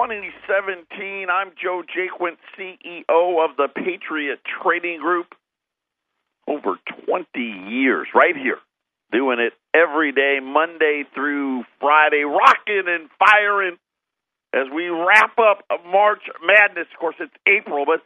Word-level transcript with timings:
2017. 0.00 1.28
I'm 1.28 1.52
Joe 1.62 1.82
Jaquint, 1.84 2.40
CEO 2.56 3.44
of 3.44 3.56
the 3.58 3.68
Patriot 3.68 4.40
Trading 4.62 4.98
Group. 4.98 5.26
Over 6.48 6.80
20 7.04 7.28
years, 7.68 8.08
right 8.14 8.34
here, 8.34 8.56
doing 9.12 9.38
it 9.40 9.52
every 9.76 10.12
day, 10.12 10.38
Monday 10.42 11.04
through 11.14 11.64
Friday, 11.80 12.24
rocking 12.24 12.88
and 12.88 13.10
firing 13.20 13.76
as 14.54 14.72
we 14.74 14.88
wrap 14.88 15.36
up 15.38 15.68
March 15.84 16.22
Madness. 16.40 16.88
Of 16.94 16.98
course, 16.98 17.16
it's 17.20 17.36
April, 17.46 17.84
but 17.84 18.00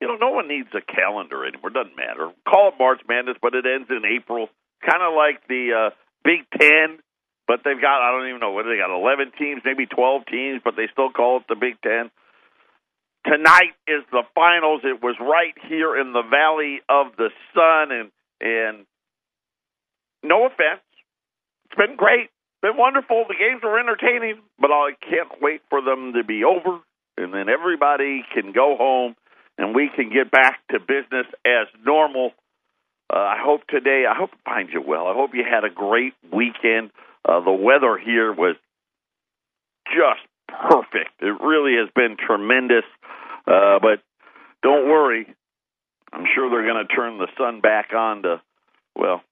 you 0.00 0.06
know, 0.06 0.14
no 0.14 0.30
one 0.30 0.46
needs 0.46 0.68
a 0.72 0.80
calendar 0.80 1.44
anymore. 1.44 1.70
It 1.70 1.74
doesn't 1.74 1.96
matter. 1.96 2.30
Call 2.48 2.68
it 2.68 2.78
March 2.78 3.00
Madness, 3.08 3.36
but 3.42 3.54
it 3.54 3.66
ends 3.66 3.90
in 3.90 4.06
April. 4.06 4.48
Kind 4.86 5.02
of 5.02 5.18
like 5.18 5.42
the 5.48 5.90
uh, 5.90 5.90
Big 6.22 6.46
Ten, 6.56 7.02
but 7.50 7.66
they've 7.66 7.82
got 7.82 7.98
I 7.98 8.14
don't 8.14 8.28
even 8.28 8.38
know 8.38 8.52
what 8.52 8.62
they 8.62 8.78
got. 8.78 8.94
Eleven 8.94 9.32
teams, 9.34 9.62
maybe 9.64 9.84
twelve 9.84 10.22
teams, 10.30 10.62
but 10.62 10.76
they 10.76 10.86
still 10.92 11.10
call 11.10 11.38
it 11.38 11.50
the 11.50 11.58
Big 11.58 11.82
Ten. 11.82 12.14
Tonight 13.26 13.74
is 13.90 14.06
the 14.12 14.22
finals. 14.38 14.82
It 14.84 15.02
was 15.02 15.16
right 15.18 15.58
here 15.66 15.98
in 15.98 16.12
the 16.12 16.22
Valley 16.22 16.78
of 16.88 17.18
the 17.18 17.34
Sun, 17.50 17.90
and 17.90 18.08
and 18.40 18.86
no 20.22 20.46
offense, 20.46 20.86
it's 21.66 21.74
been 21.74 21.96
great, 21.96 22.30
been 22.62 22.76
wonderful. 22.76 23.24
The 23.26 23.34
games 23.34 23.62
were 23.64 23.80
entertaining, 23.80 24.38
but 24.60 24.70
I 24.70 24.94
can't 25.02 25.42
wait 25.42 25.62
for 25.70 25.82
them 25.82 26.12
to 26.14 26.22
be 26.22 26.44
over, 26.44 26.78
and 27.18 27.34
then 27.34 27.48
everybody 27.48 28.22
can 28.32 28.52
go 28.52 28.76
home 28.78 29.16
and 29.58 29.74
we 29.74 29.90
can 29.94 30.08
get 30.08 30.30
back 30.30 30.60
to 30.70 30.78
business 30.78 31.26
as 31.44 31.66
normal. 31.84 32.30
Uh, 33.12 33.18
I 33.18 33.36
hope 33.42 33.66
today, 33.66 34.04
I 34.08 34.16
hope 34.16 34.30
it 34.32 34.38
finds 34.44 34.72
you 34.72 34.80
well. 34.86 35.08
I 35.08 35.14
hope 35.14 35.34
you 35.34 35.42
had 35.42 35.64
a 35.64 35.74
great 35.74 36.14
weekend. 36.32 36.92
Uh, 37.26 37.40
the 37.40 37.52
weather 37.52 37.98
here 37.98 38.32
was 38.32 38.56
just 39.86 40.26
perfect. 40.48 41.20
It 41.20 41.40
really 41.40 41.76
has 41.76 41.90
been 41.94 42.16
tremendous. 42.16 42.84
Uh, 43.46 43.78
but 43.80 44.02
don't 44.62 44.88
worry. 44.88 45.26
I'm 46.12 46.26
sure 46.34 46.50
they're 46.50 46.66
going 46.66 46.86
to 46.86 46.94
turn 46.94 47.18
the 47.18 47.28
sun 47.38 47.60
back 47.60 47.92
on 47.94 48.22
to, 48.22 48.40
well, 48.96 49.22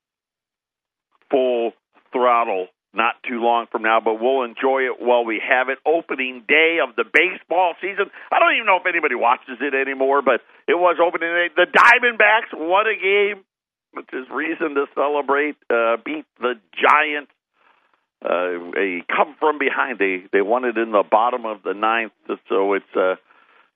full 1.30 1.72
throttle 2.12 2.68
not 2.94 3.14
too 3.28 3.40
long 3.40 3.66
from 3.70 3.82
now, 3.82 4.00
but 4.00 4.20
we'll 4.20 4.44
enjoy 4.44 4.88
it 4.88 4.96
while 4.98 5.24
we 5.24 5.40
have 5.44 5.68
it. 5.68 5.78
Opening 5.84 6.42
day 6.48 6.78
of 6.82 6.96
the 6.96 7.04
baseball 7.04 7.74
season. 7.80 8.10
I 8.32 8.38
don't 8.40 8.54
even 8.54 8.66
know 8.66 8.80
if 8.80 8.86
anybody 8.88 9.14
watches 9.14 9.60
it 9.60 9.74
anymore, 9.74 10.22
but 10.22 10.40
it 10.66 10.74
was 10.74 10.96
opening 10.96 11.28
day. 11.28 11.48
The 11.54 11.68
Diamondbacks 11.68 12.56
won 12.56 12.86
a 12.88 12.96
game, 12.96 13.44
which 13.92 14.08
is 14.12 14.26
reason 14.32 14.74
to 14.74 14.86
celebrate. 14.94 15.56
Uh, 15.68 15.96
beat 16.04 16.24
the 16.40 16.54
Giants. 16.72 17.30
Uh, 18.24 18.74
a 18.76 19.02
come 19.06 19.36
from 19.38 19.58
behind. 19.58 19.98
They 19.98 20.24
they 20.32 20.42
won 20.42 20.64
it 20.64 20.76
in 20.76 20.90
the 20.90 21.04
bottom 21.08 21.46
of 21.46 21.62
the 21.62 21.74
ninth, 21.74 22.12
so 22.48 22.74
it's 22.74 22.96
uh, 22.96 23.14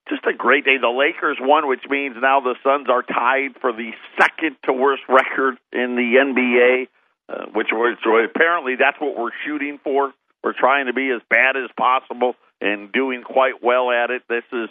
just 0.08 0.24
a 0.26 0.34
great 0.36 0.64
day. 0.64 0.78
The 0.80 0.88
Lakers 0.88 1.38
won, 1.40 1.68
which 1.68 1.84
means 1.88 2.16
now 2.20 2.40
the 2.40 2.56
Suns 2.64 2.88
are 2.90 3.02
tied 3.02 3.60
for 3.60 3.72
the 3.72 3.92
second 4.20 4.56
to 4.64 4.72
worst 4.72 5.02
record 5.08 5.58
in 5.72 5.94
the 5.94 6.18
NBA 6.18 6.88
uh, 7.28 7.46
which 7.54 7.68
was 7.72 7.96
apparently 8.04 8.74
that's 8.76 9.00
what 9.00 9.16
we're 9.16 9.30
shooting 9.46 9.78
for. 9.82 10.12
We're 10.42 10.58
trying 10.58 10.86
to 10.86 10.92
be 10.92 11.10
as 11.10 11.22
bad 11.30 11.56
as 11.56 11.70
possible 11.76 12.34
and 12.60 12.92
doing 12.92 13.22
quite 13.22 13.62
well 13.62 13.90
at 13.90 14.10
it. 14.10 14.22
This 14.28 14.44
is 14.52 14.68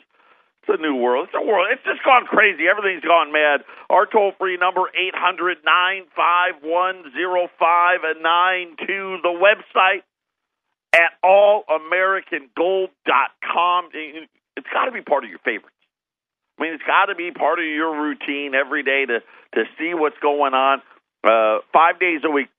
it's 0.62 0.78
a 0.78 0.81
new 0.81 0.95
world. 0.95 1.28
It's 1.28 1.36
a 1.36 1.42
world. 1.45 1.67
It's 1.72 1.84
just 1.84 2.04
gone 2.04 2.26
crazy. 2.26 2.67
Everything's 2.70 3.04
gone 3.04 3.31
mad. 3.31 3.64
Our 3.90 4.06
toll 4.06 4.34
free 4.38 4.58
number 4.58 4.81
eight 4.94 5.16
hundred 5.16 5.58
nine 5.66 6.04
five 6.16 6.62
one 6.62 7.12
zero 7.14 7.50
five 7.58 8.02
nine 8.22 8.76
two. 8.86 9.17
The 9.23 9.34
website 9.34 10.04
at 10.94 11.17
allamericangold.com. 11.26 13.89
It's 14.58 14.67
got 14.72 14.86
to 14.86 14.92
be 14.92 15.02
part 15.02 15.23
of 15.23 15.32
your 15.32 15.39
favorites. 15.39 15.76
I 16.59 16.64
mean, 16.64 16.73
it's 16.73 16.83
got 16.83 17.05
to 17.05 17.16
be 17.16 17.32
part 17.32 17.58
of 17.58 17.66
your 17.66 17.99
routine 17.99 18.54
every 18.54 18.83
day 18.83 19.08
to 19.08 19.23
to 19.55 19.64
see 19.80 19.95
what's 19.95 20.20
going 20.22 20.54
on. 20.54 20.83
Uh, 21.23 21.61
five 21.73 21.99
days 21.99 22.22
a 22.23 22.30
week, 22.30 22.49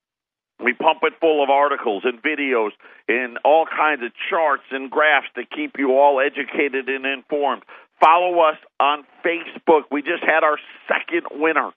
we 0.63 0.73
pump 0.73 1.01
it 1.03 1.15
full 1.21 1.43
of 1.43 1.51
articles 1.51 2.05
and 2.05 2.23
videos 2.23 2.71
and 3.09 3.39
all 3.45 3.67
kinds 3.67 4.03
of 4.03 4.13
charts 4.31 4.65
and 4.71 4.91
graphs 4.91 5.27
to 5.35 5.43
keep 5.45 5.79
you 5.79 5.93
all 5.93 6.21
educated 6.21 6.89
and 6.89 7.07
informed. 7.07 7.63
Follow 8.03 8.41
us 8.41 8.57
on 8.81 9.05
Facebook. 9.25 9.83
We 9.91 10.03
just 10.03 10.25
had 10.25 10.43
our 10.43 10.59
second 10.89 11.41
winner. 11.41 11.71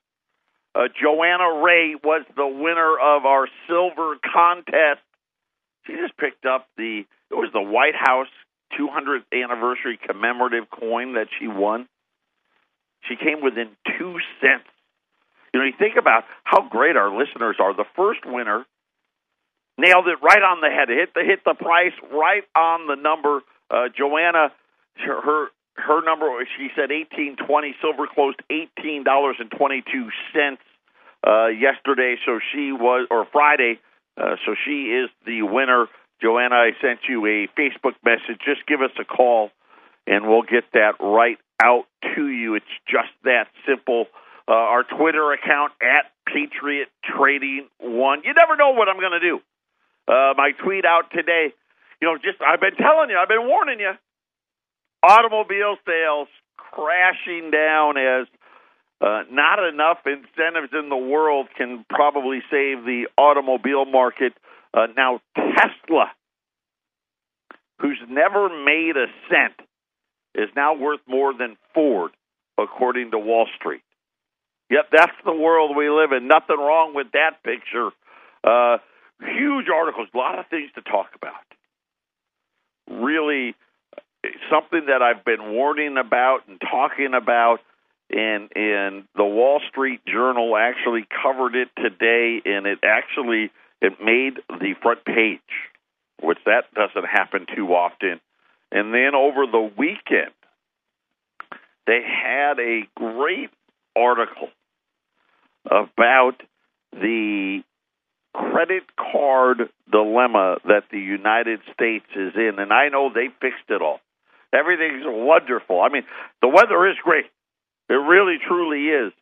Uh, 0.74 0.88
Joanna 1.02 1.62
Ray 1.64 1.96
was 2.04 2.26
the 2.36 2.48
winner 2.48 2.98
of 3.00 3.26
our 3.26 3.48
silver 3.68 4.16
contest. 4.34 5.02
She 5.86 5.94
just 5.94 6.18
picked 6.18 6.46
up 6.46 6.68
the 6.78 7.06
it 7.32 7.36
was 7.36 7.50
the 7.54 7.62
White 7.62 7.96
House 7.96 8.28
200th 8.80 9.24
anniversary 9.32 10.00
commemorative 10.06 10.70
coin 10.70 11.14
that 11.14 11.28
she 11.40 11.48
won. 11.48 11.88
She 13.08 13.16
came 13.16 13.42
within 13.42 13.70
two 13.98 14.18
cents 14.42 14.66
you 15.56 15.62
know, 15.62 15.68
you 15.68 15.74
think 15.80 15.96
about 15.96 16.26
how 16.44 16.68
great 16.68 16.98
our 16.98 17.18
listeners 17.18 17.56
are. 17.62 17.74
The 17.74 17.86
first 17.96 18.26
winner 18.26 18.66
nailed 19.78 20.06
it 20.06 20.18
right 20.22 20.44
on 20.44 20.60
the 20.60 20.68
head. 20.68 20.90
Hit 20.90 21.14
the 21.14 21.24
hit 21.24 21.46
the 21.46 21.54
price 21.54 21.94
right 22.12 22.44
on 22.54 22.88
the 22.88 22.96
number. 22.96 23.40
Uh, 23.72 23.88
Joanna, 23.98 24.52
her 24.98 25.48
her 25.76 26.04
number 26.04 26.28
she 26.58 26.70
said 26.76 26.92
eighteen 26.92 27.36
twenty. 27.36 27.76
Silver 27.82 28.08
closed 28.08 28.42
eighteen 28.50 29.04
dollars 29.04 29.36
and 29.40 29.52
twenty 29.52 29.84
two 29.92 30.10
cents 30.34 30.62
uh, 31.26 31.48
yesterday. 31.48 32.16
So 32.26 32.40
she 32.54 32.72
was 32.72 33.08
or 33.12 33.26
Friday. 33.32 33.80
Uh, 34.18 34.36
so 34.46 34.56
she 34.66 34.96
is 34.96 35.10
the 35.26 35.42
winner. 35.42 35.88
Joanna, 36.22 36.56
I 36.56 36.72
sent 36.82 37.00
you 37.10 37.26
a 37.26 37.48
Facebook 37.60 37.96
message. 38.04 38.40
Just 38.46 38.66
give 38.68 38.82
us 38.82 38.92
a 39.00 39.04
call, 39.04 39.52
and 40.08 40.28
we'll 40.28 40.44
get 40.44 40.64
that 40.74 40.94
right 41.02 41.38
out 41.62 41.86
to 42.16 42.28
you. 42.28 42.56
It's 42.56 42.66
just 42.88 43.12
that 43.24 43.48
simple 43.68 44.06
uh, 44.48 44.54
our 44.54 44.84
Twitter 44.84 45.34
account 45.34 45.74
at 45.82 46.12
Patriot 46.26 46.88
Trading 47.04 47.68
One. 47.80 48.22
You 48.24 48.34
never 48.34 48.56
know 48.56 48.72
what 48.72 48.88
I'm 48.88 49.00
going 49.00 49.20
to 49.20 49.20
do. 49.20 49.42
Uh, 50.08 50.34
my 50.38 50.52
tweet 50.64 50.86
out 50.86 51.12
today, 51.12 51.54
you 52.02 52.08
know, 52.08 52.16
just 52.16 52.40
I've 52.42 52.62
been 52.62 52.76
telling 52.76 53.10
you, 53.10 53.18
I've 53.18 53.28
been 53.28 53.48
warning 53.48 53.80
you. 53.80 53.92
Automobile 55.08 55.78
sales 55.86 56.28
crashing 56.58 57.52
down 57.52 57.98
as 57.98 58.28
uh, 59.02 59.22
not 59.30 59.60
enough 59.60 60.00
incentives 60.06 60.74
in 60.74 60.90
the 60.90 60.98
world 60.98 61.48
can 61.56 61.86
probably 61.90 62.40
save 62.50 62.84
the 62.86 63.08
automobile 63.16 63.86
market. 63.86 64.34
Uh, 64.74 64.88
now, 64.98 65.20
Tesla, 65.36 66.12
who's 67.80 68.00
never 68.10 68.50
made 68.50 68.94
a 68.98 69.06
cent, 69.30 69.54
is 70.34 70.50
now 70.56 70.76
worth 70.76 71.02
more 71.08 71.34
than 71.38 71.56
Ford, 71.74 72.12
according 72.58 73.12
to 73.12 73.20
Wall 73.20 73.48
Street. 73.60 73.82
Yep, 74.72 74.88
that's 74.92 75.18
the 75.24 75.36
world 75.36 75.76
we 75.78 75.90
live 75.90 76.12
in. 76.14 76.28
Nothing 76.28 76.58
wrong 76.58 76.94
with 76.96 77.08
that 77.14 77.44
picture. 77.44 77.92
Uh, 78.44 78.78
huge 79.22 79.68
articles, 79.74 80.08
a 80.14 80.18
lot 80.18 80.40
of 80.40 80.48
things 80.48 80.72
to 80.74 80.82
talk 80.82 81.10
about. 81.16 81.34
Really, 82.90 83.56
something 84.50 84.86
that 84.88 85.02
I've 85.02 85.26
been 85.26 85.54
warning 85.54 85.98
about 85.98 86.48
and 86.48 86.60
talking 86.60 87.14
about, 87.14 87.60
and 88.10 88.50
and 88.56 89.04
the 89.16 89.26
Wall 89.26 89.62
Street 89.70 90.02
Journal 90.06 90.56
actually 90.56 91.06
covered 91.24 91.56
it 91.56 91.70
today, 91.76 92.42
and 92.46 92.66
it 92.66 92.80
actually 92.84 93.52
it 93.82 93.94
made 94.04 94.38
the 94.48 94.74
front 94.82 95.06
page, 95.06 95.40
which 96.22 96.40
that 96.46 96.74
doesn't 96.74 97.08
happen 97.10 97.46
too 97.56 97.70
often. 97.70 98.20
And 98.72 98.94
then 98.94 99.16
over 99.16 99.46
the 99.46 99.72
weekend, 99.78 100.34
they 101.88 102.02
had 102.04 102.60
a 102.60 102.82
great 102.96 103.50
article 103.96 104.50
about 105.66 106.42
the 106.92 107.62
credit 108.34 108.84
card 108.98 109.70
dilemma 109.92 110.58
that 110.66 110.84
the 110.92 111.00
United 111.00 111.62
States 111.74 112.06
is 112.16 112.34
in. 112.36 112.60
And 112.60 112.74
I 112.74 112.90
know 112.90 113.10
they 113.14 113.28
fixed 113.40 113.70
it 113.70 113.82
all. 113.82 114.00
Everything's 114.56 115.04
wonderful. 115.06 115.82
I 115.82 115.90
mean, 115.90 116.04
the 116.42 116.48
weather 116.48 116.88
is 116.88 116.96
great. 117.04 117.26
It 117.90 117.94
really, 117.94 118.38
truly 118.48 118.88
is. 118.88 119.14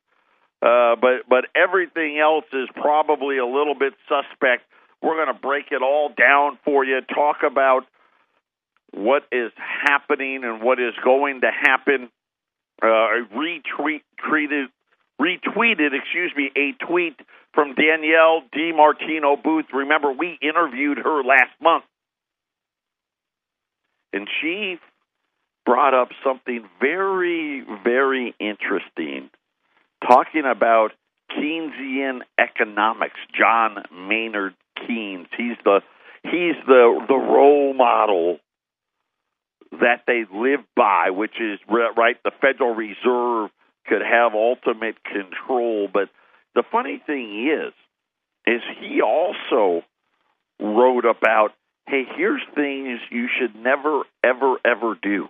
Uh, 0.62 0.95
but 0.95 1.27
but 1.27 1.45
everything 1.56 2.19
else 2.19 2.45
is 2.53 2.69
probably 2.75 3.38
a 3.38 3.45
little 3.45 3.75
bit 3.75 3.94
suspect. 4.07 4.63
We're 5.01 5.15
going 5.15 5.35
to 5.35 5.41
break 5.41 5.65
it 5.71 5.81
all 5.81 6.09
down 6.09 6.57
for 6.63 6.85
you. 6.85 7.01
Talk 7.01 7.38
about 7.45 7.81
what 8.94 9.24
is 9.31 9.51
happening 9.57 10.44
and 10.44 10.62
what 10.62 10.80
is 10.80 10.94
going 11.03 11.41
to 11.41 11.51
happen. 11.51 12.09
Uh, 12.81 13.25
retweet 13.36 14.03
treated 14.18 14.69
retweeted, 15.21 15.91
excuse 15.94 16.31
me, 16.36 16.51
a 16.56 16.86
tweet 16.86 17.19
from 17.53 17.75
Danielle 17.75 18.44
DiMartino 18.56 19.41
Booth. 19.41 19.65
Remember, 19.74 20.12
we 20.12 20.38
interviewed 20.41 20.97
her 20.97 21.24
last 21.24 21.51
month. 21.62 21.83
And 24.12 24.27
she 24.41 24.79
brought 25.65 25.94
up 25.94 26.10
something 26.24 26.68
very, 26.80 27.63
very 27.83 28.36
interesting, 28.39 29.30
talking 30.07 30.44
about 30.45 30.92
Keynesian 31.31 32.19
economics. 32.38 33.19
John 33.38 33.83
Maynard 33.92 34.56
Keynes. 34.86 35.27
He's 35.38 35.57
the 35.63 35.81
he's 36.24 36.56
the 36.68 37.06
the 37.07 37.15
role 37.15 37.74
model 37.74 38.39
that 39.71 40.04
they 40.06 40.25
live 40.31 40.60
by, 40.75 41.10
which 41.10 41.39
is 41.39 41.60
right. 41.68 42.18
The 42.24 42.31
Federal 42.42 42.75
Reserve 42.75 43.50
could 43.88 44.01
have 44.01 44.33
ultimate 44.33 44.95
control, 45.04 45.88
but 45.92 46.10
the 46.56 46.63
funny 46.71 47.01
thing 47.06 47.50
is, 47.50 47.74
is 48.45 48.62
he 48.80 49.01
also 49.01 49.83
wrote 50.60 51.06
about, 51.06 51.50
hey, 51.88 52.04
here's 52.15 52.42
things 52.56 53.00
you 53.10 53.27
should 53.27 53.56
never, 53.56 54.04
ever, 54.24 54.57
ever 54.63 54.95
do. 55.01 55.27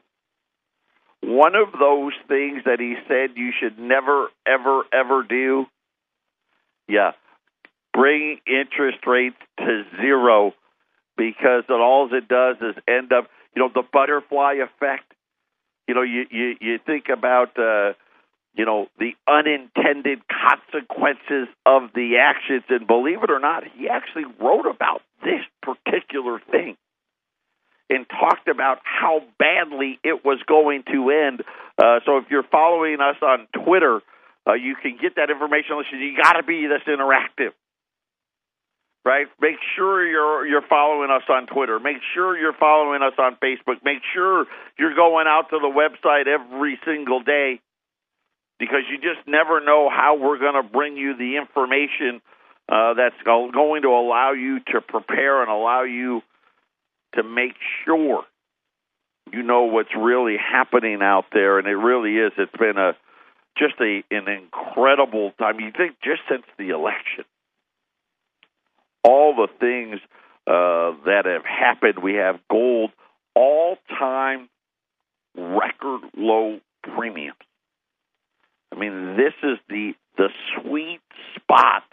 One 1.23 1.55
of 1.55 1.71
those 1.79 2.11
things 2.27 2.63
that 2.65 2.79
he 2.79 2.95
said 3.07 3.37
you 3.37 3.51
should 3.57 3.79
never, 3.79 4.27
ever, 4.45 4.83
ever 4.91 5.23
do, 5.23 5.65
yeah, 6.87 7.11
bring 7.93 8.39
interest 8.45 9.07
rates 9.07 9.37
to 9.57 9.83
zero 10.01 10.53
because 11.15 11.63
all 11.69 12.09
it 12.11 12.27
does 12.27 12.57
is 12.57 12.75
end 12.89 13.13
up, 13.13 13.29
you 13.55 13.61
know, 13.61 13.69
the 13.73 13.83
butterfly 13.93 14.55
effect. 14.55 15.13
You 15.87 15.95
know, 15.95 16.01
you 16.01 16.25
you, 16.29 16.55
you 16.59 16.79
think 16.85 17.05
about 17.07 17.57
uh, 17.57 17.93
you 18.53 18.65
know, 18.65 18.87
the 18.99 19.13
unintended 19.27 20.19
consequences 20.27 21.47
of 21.65 21.83
the 21.95 22.17
actions. 22.19 22.63
And 22.69 22.85
believe 22.85 23.23
it 23.23 23.31
or 23.31 23.39
not, 23.39 23.63
he 23.75 23.87
actually 23.89 24.25
wrote 24.39 24.65
about 24.65 25.01
this 25.23 25.41
particular 25.61 26.39
thing 26.51 26.75
and 27.93 28.09
talked 28.09 28.47
about 28.47 28.79
how 28.83 29.21
badly 29.37 29.99
it 30.03 30.25
was 30.25 30.39
going 30.47 30.83
to 30.91 31.09
end. 31.11 31.43
Uh, 31.77 31.99
so 32.05 32.17
if 32.17 32.25
you're 32.29 32.47
following 32.51 32.97
us 32.99 33.15
on 33.21 33.47
Twitter, 33.63 34.01
uh, 34.47 34.53
you 34.53 34.75
can 34.75 34.97
get 34.99 35.15
that 35.15 35.29
information. 35.29 35.77
Listen, 35.77 35.99
you 35.99 36.17
got 36.17 36.33
to 36.33 36.43
be 36.43 36.65
this 36.67 36.81
interactive, 36.87 37.53
right? 39.05 39.27
Make 39.39 39.57
sure 39.75 40.05
you're 40.05 40.45
you're 40.45 40.67
following 40.67 41.11
us 41.11 41.23
on 41.29 41.45
Twitter. 41.47 41.79
Make 41.79 41.97
sure 42.13 42.37
you're 42.37 42.57
following 42.59 43.01
us 43.01 43.13
on 43.17 43.37
Facebook. 43.37 43.83
Make 43.83 44.01
sure 44.13 44.45
you're 44.77 44.95
going 44.95 45.27
out 45.27 45.49
to 45.51 45.59
the 45.59 45.71
website 45.71 46.27
every 46.27 46.79
single 46.83 47.21
day 47.21 47.61
because 48.59 48.83
you 48.89 48.97
just 48.97 49.27
never 49.27 49.63
know 49.63 49.89
how 49.89 50.17
we're 50.17 50.39
going 50.39 50.61
to 50.61 50.67
bring 50.67 50.97
you 50.97 51.15
the 51.15 51.37
information 51.37 52.21
uh, 52.69 52.93
that's 52.95 53.21
going 53.23 53.81
to 53.81 53.89
allow 53.89 54.31
you 54.31 54.59
to 54.71 54.81
prepare 54.81 55.41
and 55.41 55.51
allow 55.51 55.83
you 55.83 56.21
to 57.15 57.23
make 57.23 57.55
sure 57.85 58.23
you 59.31 59.43
know 59.43 59.63
what's 59.63 59.95
really 59.97 60.37
happening 60.37 60.99
out 61.01 61.25
there. 61.31 61.59
And 61.59 61.67
it 61.67 61.75
really 61.75 62.17
is. 62.17 62.31
It's 62.37 62.51
been 62.57 62.77
a 62.77 62.93
just 63.57 63.75
a 63.79 64.03
an 64.11 64.27
incredible 64.27 65.31
time. 65.39 65.59
You 65.59 65.71
think 65.75 65.95
just 66.03 66.21
since 66.29 66.43
the 66.57 66.69
election, 66.69 67.25
all 69.03 69.35
the 69.35 69.47
things 69.59 69.99
uh, 70.47 70.91
that 71.05 71.23
have 71.25 71.45
happened. 71.45 72.03
We 72.03 72.15
have 72.15 72.39
gold 72.49 72.91
all 73.35 73.77
time 73.97 74.49
record 75.35 76.01
low 76.17 76.59
premiums. 76.83 77.37
I 78.71 78.79
mean, 78.79 79.15
this 79.15 79.33
is 79.43 79.57
the 79.69 79.93
the 80.17 80.29
sweet 80.55 81.01
spot 81.35 81.83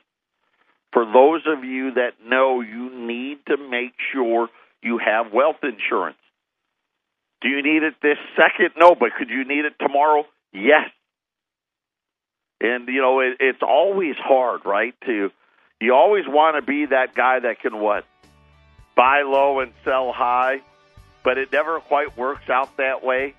for 0.93 1.05
those 1.05 1.43
of 1.46 1.64
you 1.64 1.93
that 1.94 2.14
know 2.26 2.61
you 2.61 2.90
need 3.06 3.38
to 3.46 3.56
make 3.56 3.93
sure 4.12 4.49
you 4.82 4.99
have 4.99 5.32
wealth 5.32 5.62
insurance. 5.62 6.17
Do 7.41 7.49
you 7.49 7.62
need 7.62 7.82
it 7.82 7.94
this 8.03 8.19
second? 8.37 8.73
No, 8.77 8.94
but 8.94 9.11
could 9.19 9.31
you 9.31 9.44
need 9.44 9.65
it 9.65 9.75
tomorrow? 9.81 10.25
Yes. 10.53 10.91
And 12.61 12.87
you 12.88 13.00
know, 13.00 13.21
it, 13.21 13.37
it's 13.41 13.62
always 13.62 14.17
hard, 14.17 14.67
right? 14.67 14.94
To 15.06 15.31
you 15.81 15.94
always 15.94 16.25
want 16.27 16.56
to 16.56 16.62
be 16.62 16.87
that 16.87 17.15
guy 17.15 17.41
that 17.41 17.61
can 17.61 17.81
what 17.81 18.05
buy 18.94 19.23
low 19.23 19.61
and 19.61 19.73
sell 19.85 20.12
high, 20.12 20.61
but 21.25 21.38
it 21.38 21.50
never 21.53 21.81
quite 21.81 22.17
works 22.19 22.50
out 22.50 22.77
that 22.77 23.03
way. 23.03 23.35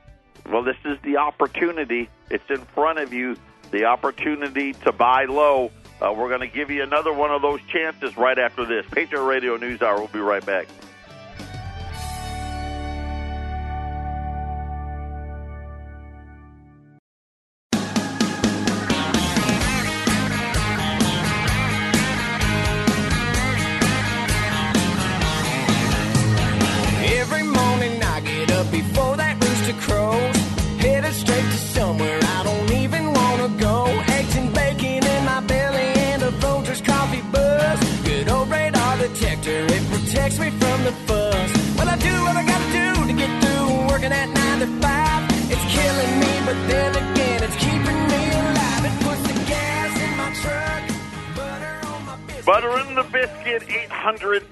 Well, 0.49 0.63
this 0.63 0.77
is 0.85 0.97
the 1.03 1.17
opportunity. 1.17 2.09
It's 2.31 2.49
in 2.49 2.61
front 2.73 2.97
of 2.97 3.13
you. 3.13 3.37
The 3.69 3.85
opportunity 3.85 4.73
to 4.73 4.91
buy 4.91 5.25
low. 5.25 5.71
Uh, 6.01 6.13
we're 6.13 6.29
going 6.29 6.41
to 6.41 6.47
give 6.47 6.71
you 6.71 6.81
another 6.81 7.13
one 7.13 7.29
of 7.29 7.43
those 7.43 7.61
chances 7.67 8.17
right 8.17 8.37
after 8.39 8.65
this. 8.65 8.85
Patriot 8.91 9.23
Radio 9.23 9.55
News 9.55 9.83
Hour. 9.83 9.99
We'll 9.99 10.07
be 10.07 10.19
right 10.19 10.43
back. 10.43 10.67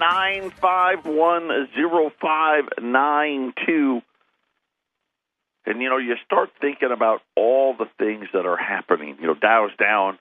800 0.10 0.54
951 0.62 1.70
0592. 2.20 4.02
And, 5.66 5.82
you 5.82 5.90
know, 5.90 5.98
you 5.98 6.16
start 6.26 6.50
thinking 6.60 6.90
about 6.92 7.22
all 7.36 7.76
the 7.78 7.86
things 8.00 8.28
that 8.34 8.46
are 8.46 8.58
happening. 8.58 9.18
You 9.22 9.28
know, 9.28 9.36
Dow's 9.36 9.76
down 9.80 10.18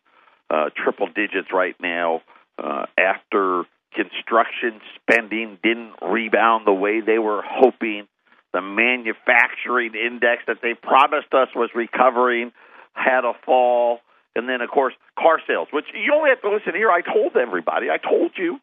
uh, 0.50 0.70
triple 0.76 1.06
digits 1.06 1.48
right 1.52 1.76
now 1.80 2.22
uh, 2.62 2.84
after 2.98 3.64
construction 3.94 4.80
spending 4.96 5.58
didn't 5.62 5.94
rebound 6.02 6.66
the 6.66 6.72
way 6.72 7.00
they 7.00 7.18
were 7.18 7.42
hoping. 7.42 8.06
The 8.52 8.60
manufacturing 8.60 9.94
index 9.94 10.42
that 10.46 10.58
they 10.62 10.74
promised 10.74 11.32
us 11.32 11.48
was 11.54 11.70
recovering 11.74 12.52
had 12.92 13.24
a 13.24 13.32
fall. 13.46 14.00
And 14.34 14.48
then, 14.48 14.60
of 14.60 14.70
course, 14.70 14.94
car 15.18 15.40
sales, 15.46 15.68
which 15.72 15.86
you 15.94 16.12
only 16.14 16.30
have 16.30 16.42
to 16.42 16.50
listen 16.50 16.74
here. 16.74 16.90
I 16.90 17.00
told 17.00 17.36
everybody. 17.36 17.88
I 17.90 17.96
told 17.96 18.32
you. 18.36 18.60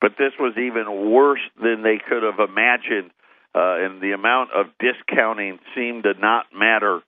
But 0.00 0.12
this 0.18 0.32
was 0.38 0.54
even 0.56 1.10
worse 1.10 1.42
than 1.60 1.82
they 1.82 1.98
could 1.98 2.22
have 2.22 2.38
imagined, 2.38 3.10
uh, 3.54 3.82
and 3.82 4.00
the 4.00 4.12
amount 4.12 4.50
of 4.54 4.66
discounting 4.78 5.58
seemed 5.74 6.04
to 6.04 6.14
not 6.14 6.46
matter. 6.54 7.00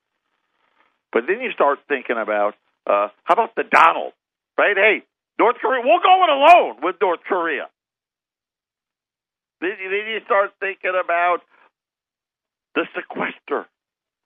But 1.12 1.24
then 1.28 1.40
you 1.40 1.52
start 1.52 1.78
thinking 1.88 2.16
about 2.20 2.54
uh, 2.86 3.08
how 3.24 3.34
about 3.34 3.54
the 3.54 3.64
Donald, 3.64 4.12
right? 4.58 4.76
Hey, 4.76 5.02
North 5.38 5.56
Korea, 5.60 5.82
we'll 5.84 6.00
go 6.00 6.24
it 6.24 6.30
alone 6.30 6.76
with 6.82 6.96
North 7.00 7.20
Korea. 7.28 7.68
Then, 9.60 9.76
then 9.78 10.06
you 10.10 10.20
start 10.24 10.50
thinking 10.58 10.98
about 10.98 11.40
the 12.74 12.86
sequester 12.96 13.66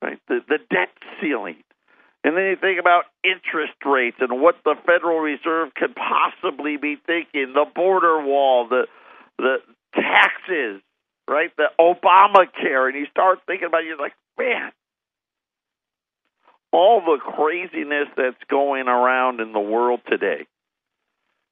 right? 0.04 0.21
The, 0.28 0.40
the 0.47 0.59
debt 0.71 0.92
ceiling. 1.21 1.56
And 2.25 2.35
then 2.35 2.45
you 2.45 2.57
think 2.57 2.81
about 2.81 3.04
interest 3.23 3.75
rates 3.85 4.16
and 4.19 4.40
what 4.40 4.57
the 4.64 4.76
Federal 4.87 5.21
Reserve 5.21 5.75
could 5.75 5.95
possibly 5.95 6.78
be 6.78 6.97
thinking, 6.97 7.52
the 7.52 7.66
border 7.75 8.23
wall, 8.25 8.66
the 8.66 8.87
the 9.38 9.57
taxes, 9.95 10.81
right? 11.28 11.50
The 11.57 11.69
Obamacare, 11.78 12.88
and 12.88 12.97
you 12.97 13.07
start 13.11 13.40
thinking 13.47 13.66
about 13.66 13.83
it, 13.83 13.88
you're 13.88 13.99
like, 13.99 14.14
man, 14.38 14.73
all 16.73 17.02
the 17.02 17.19
craziness 17.19 18.09
that's 18.16 18.43
going 18.49 18.88
around 18.88 19.40
in 19.40 19.52
the 19.52 19.61
world 19.61 20.00
today. 20.09 20.47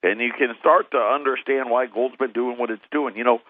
And 0.02 0.20
you 0.20 0.32
can 0.36 0.54
start 0.58 0.90
to 0.92 0.98
understand 0.98 1.70
why 1.70 1.86
gold's 1.86 2.16
been 2.16 2.32
doing 2.32 2.56
what 2.58 2.70
it's 2.70 2.82
doing. 2.90 3.16
You 3.16 3.24
know, 3.24 3.40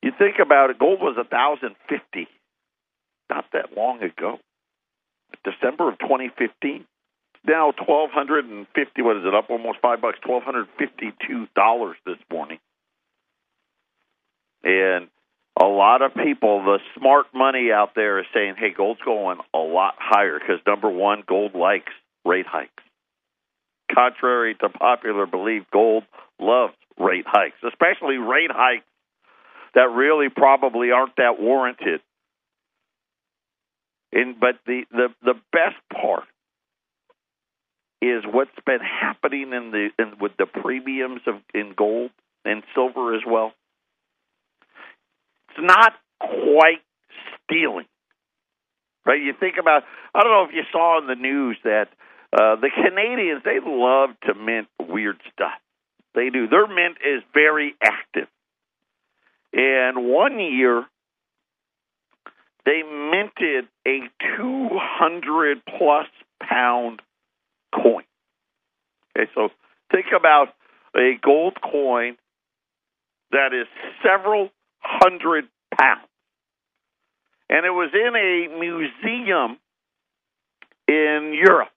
you 0.00 0.12
think 0.16 0.36
about 0.40 0.70
it, 0.70 0.78
gold 0.78 1.00
was 1.00 1.16
a 1.18 1.24
thousand 1.24 1.74
fifty 1.88 2.28
not 3.28 3.46
that 3.52 3.76
long 3.76 4.02
ago. 4.02 4.38
December 5.44 5.88
of 5.88 5.98
2015. 5.98 6.84
Now 7.46 7.72
1250 7.78 9.02
what 9.02 9.16
is 9.16 9.24
it 9.24 9.34
up 9.34 9.50
almost 9.50 9.78
5 9.80 10.00
bucks 10.00 10.18
1252 10.24 11.46
dollars 11.54 11.96
this 12.04 12.18
morning. 12.30 12.58
And 14.64 15.08
a 15.60 15.64
lot 15.64 16.02
of 16.02 16.12
people, 16.14 16.64
the 16.64 16.80
smart 16.98 17.26
money 17.32 17.70
out 17.72 17.94
there 17.94 18.18
is 18.18 18.26
saying, 18.34 18.56
"Hey, 18.56 18.70
gold's 18.70 19.00
going 19.02 19.38
a 19.54 19.58
lot 19.58 19.94
higher 19.98 20.38
because 20.38 20.60
number 20.66 20.90
1, 20.90 21.22
gold 21.26 21.54
likes 21.54 21.92
rate 22.24 22.46
hikes." 22.46 22.82
Contrary 23.94 24.54
to 24.56 24.68
popular 24.68 25.26
belief, 25.26 25.64
gold 25.70 26.04
loves 26.40 26.74
rate 26.98 27.26
hikes, 27.26 27.62
especially 27.62 28.18
rate 28.18 28.50
hikes 28.50 28.84
that 29.74 29.90
really 29.90 30.28
probably 30.28 30.90
aren't 30.90 31.16
that 31.16 31.38
warranted. 31.38 32.00
And 34.12 34.38
but 34.38 34.56
the 34.66 34.82
the 34.90 35.08
the 35.22 35.34
best 35.52 35.76
part 35.92 36.24
is 38.00 38.24
what's 38.24 38.50
been 38.64 38.80
happening 38.80 39.52
in 39.52 39.70
the 39.70 39.88
in, 39.98 40.18
with 40.20 40.32
the 40.38 40.46
premiums 40.46 41.22
of 41.26 41.36
in 41.54 41.74
gold 41.76 42.10
and 42.44 42.62
silver 42.74 43.14
as 43.14 43.22
well. 43.26 43.52
It's 45.50 45.66
not 45.66 45.92
quite 46.20 46.82
stealing. 47.44 47.86
Right? 49.04 49.20
You 49.20 49.32
think 49.38 49.56
about 49.60 49.82
I 50.14 50.22
don't 50.22 50.32
know 50.32 50.44
if 50.48 50.54
you 50.54 50.62
saw 50.72 51.00
in 51.00 51.06
the 51.06 51.14
news 51.14 51.58
that 51.64 51.88
uh, 52.32 52.56
the 52.56 52.70
Canadians 52.74 53.42
they 53.44 53.58
love 53.64 54.10
to 54.26 54.34
mint 54.34 54.68
weird 54.80 55.20
stuff. 55.32 55.58
They 56.14 56.30
do. 56.30 56.48
Their 56.48 56.66
mint 56.66 56.96
is 57.04 57.22
very 57.34 57.74
active. 57.82 58.28
And 59.52 60.06
one 60.08 60.38
year 60.38 60.84
they 62.66 62.82
minted 62.82 63.68
a 63.86 64.00
200 64.36 65.62
plus 65.64 66.06
pound 66.42 67.00
coin. 67.72 68.02
Okay, 69.16 69.30
so 69.34 69.48
think 69.92 70.06
about 70.18 70.48
a 70.96 71.12
gold 71.22 71.56
coin 71.62 72.16
that 73.30 73.54
is 73.54 73.66
several 74.04 74.50
hundred 74.80 75.44
pounds. 75.78 76.08
And 77.48 77.64
it 77.64 77.70
was 77.70 77.90
in 77.94 78.14
a 78.16 78.58
museum 78.58 79.58
in 80.88 81.32
Europe. 81.40 81.68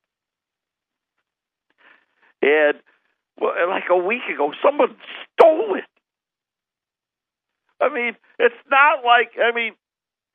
And 2.42 2.80
like 3.40 3.84
a 3.92 3.98
week 3.98 4.24
ago, 4.34 4.52
someone 4.64 4.96
stole 5.34 5.76
it. 5.76 5.84
I 7.82 7.94
mean, 7.94 8.16
it's 8.40 8.56
not 8.70 9.06
like, 9.06 9.32
I 9.42 9.56
mean, 9.56 9.74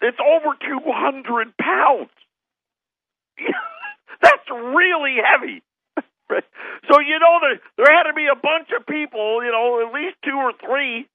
it's 0.05 0.21
over 0.21 0.53
200 0.61 1.57
pounds. 1.57 2.11
That's 4.23 4.49
really 4.51 5.17
heavy. 5.17 5.63
so, 6.89 7.01
you 7.01 7.19
know, 7.19 7.39
there, 7.41 7.61
there 7.77 7.97
had 7.97 8.05
to 8.05 8.15
be 8.15 8.27
a 8.27 8.37
bunch 8.37 8.69
of 8.79 8.87
people, 8.87 9.43
you 9.45 9.51
know, 9.51 9.87
at 9.87 9.95
least 9.95 10.17
two 10.25 10.37
or 10.37 10.53
three, 10.61 11.09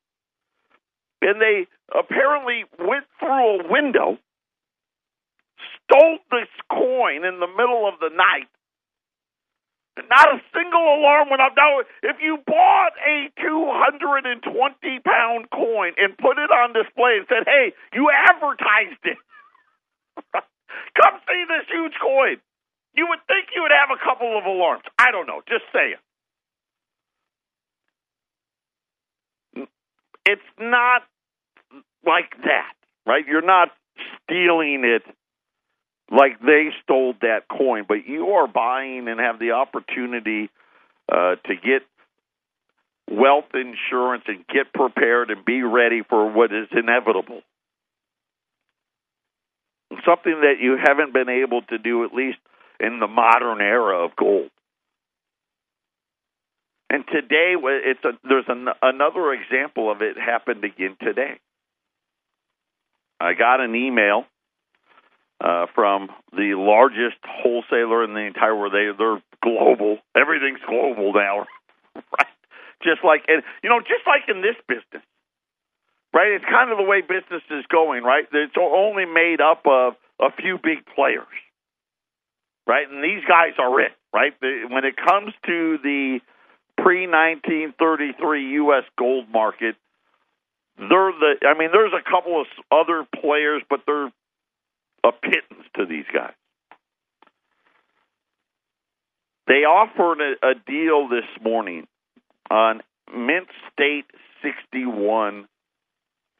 and 1.21 1.39
they 1.39 1.67
apparently 1.93 2.65
went 2.79 3.05
through 3.19 3.61
a 3.61 3.71
window, 3.71 4.17
stole 5.85 6.17
this 6.31 6.49
coin 6.71 7.25
in 7.25 7.39
the 7.39 7.47
middle 7.47 7.87
of 7.87 7.99
the 7.99 8.09
night, 8.09 8.49
not 10.09 10.27
a 10.31 10.39
single 10.53 10.81
alarm 10.81 11.29
went 11.29 11.41
off. 11.41 11.53
Now, 11.57 11.81
if 12.03 12.17
you 12.21 12.37
bought 12.45 12.93
a 13.05 13.29
220 13.41 14.99
pound 15.03 15.49
coin 15.51 15.93
and 15.97 16.17
put 16.17 16.37
it 16.37 16.51
on 16.51 16.73
display 16.73 17.19
and 17.19 17.27
said, 17.27 17.43
hey, 17.45 17.73
you 17.93 18.09
advertised 18.09 19.03
it, 19.03 19.17
come 20.33 21.15
see 21.27 21.43
this 21.47 21.67
huge 21.69 21.93
coin, 22.01 22.37
you 22.95 23.07
would 23.07 23.19
think 23.27 23.49
you 23.55 23.61
would 23.61 23.75
have 23.75 23.89
a 23.91 23.99
couple 24.03 24.37
of 24.37 24.45
alarms. 24.45 24.83
I 24.97 25.11
don't 25.11 25.27
know. 25.27 25.41
Just 25.47 25.65
saying. 25.73 25.99
It's 30.25 30.49
not 30.59 31.03
like 32.05 32.31
that, 32.43 32.73
right? 33.05 33.25
You're 33.27 33.45
not 33.45 33.69
stealing 34.23 34.83
it 34.85 35.03
like 36.11 36.39
they 36.39 36.69
stole 36.83 37.13
that 37.21 37.47
coin, 37.47 37.85
but 37.87 38.07
you 38.07 38.29
are 38.29 38.47
buying 38.47 39.07
and 39.07 39.19
have 39.19 39.39
the 39.39 39.51
opportunity 39.51 40.49
uh, 41.11 41.35
to 41.45 41.55
get 41.55 41.83
wealth 43.09 43.53
insurance 43.53 44.23
and 44.27 44.45
get 44.47 44.73
prepared 44.73 45.29
and 45.31 45.45
be 45.45 45.61
ready 45.61 46.01
for 46.07 46.31
what 46.31 46.51
is 46.53 46.67
inevitable. 46.71 47.41
Something 50.05 50.41
that 50.41 50.55
you 50.61 50.77
haven't 50.81 51.13
been 51.13 51.29
able 51.29 51.61
to 51.63 51.77
do, 51.77 52.05
at 52.05 52.13
least 52.13 52.37
in 52.79 52.99
the 52.99 53.07
modern 53.07 53.61
era 53.61 54.05
of 54.05 54.15
gold. 54.15 54.49
And 56.91 57.03
today, 57.07 57.53
it's 57.55 58.03
a, 58.03 58.11
there's 58.27 58.45
an, 58.47 58.67
another 58.81 59.33
example 59.33 59.91
of 59.91 60.01
it 60.01 60.17
happened 60.17 60.63
again 60.63 60.95
today. 61.01 61.39
I 63.19 63.33
got 63.33 63.59
an 63.59 63.75
email 63.75 64.25
uh, 65.41 65.65
from 65.73 66.09
the 66.31 66.55
largest 66.55 67.17
wholesaler 67.23 68.03
in 68.03 68.13
the 68.13 68.25
entire 68.25 68.55
world. 68.55 68.73
They 68.73 68.91
they're 68.97 69.21
global. 69.41 69.99
Everything's 70.15 70.59
global 70.67 71.13
now, 71.13 71.47
right? 71.95 72.33
Just 72.83 73.03
like 73.03 73.23
and 73.27 73.43
you 73.63 73.69
know, 73.69 73.79
just 73.79 74.05
like 74.05 74.27
in 74.27 74.41
this 74.41 74.55
business, 74.67 75.03
right? 76.13 76.31
It's 76.33 76.45
kind 76.45 76.71
of 76.71 76.77
the 76.77 76.83
way 76.83 77.01
business 77.01 77.43
is 77.49 77.65
going, 77.71 78.03
right? 78.03 78.25
It's 78.31 78.55
only 78.59 79.05
made 79.05 79.41
up 79.41 79.63
of 79.65 79.93
a 80.19 80.31
few 80.31 80.57
big 80.61 80.85
players, 80.95 81.27
right? 82.67 82.89
And 82.89 83.03
these 83.03 83.23
guys 83.27 83.53
are 83.59 83.79
it, 83.81 83.91
right? 84.13 84.33
When 84.41 84.83
it 84.83 84.95
comes 84.97 85.33
to 85.45 85.77
the 85.83 86.19
pre 86.77 87.07
1933 87.07 88.51
U.S. 88.63 88.83
gold 88.97 89.29
market, 89.31 89.75
they're 90.77 91.11
the. 91.15 91.35
I 91.47 91.57
mean, 91.57 91.69
there's 91.71 91.93
a 91.93 92.03
couple 92.09 92.39
of 92.41 92.47
other 92.71 93.05
players, 93.21 93.61
but 93.69 93.81
they're 93.85 94.11
a 95.03 95.11
pittance 95.11 95.65
to 95.75 95.85
these 95.85 96.05
guys. 96.13 96.33
They 99.47 99.65
offered 99.65 100.21
a, 100.21 100.47
a 100.47 100.53
deal 100.55 101.07
this 101.07 101.25
morning 101.43 101.87
on 102.51 102.81
Mint 103.13 103.47
State 103.73 104.05
61 104.43 105.47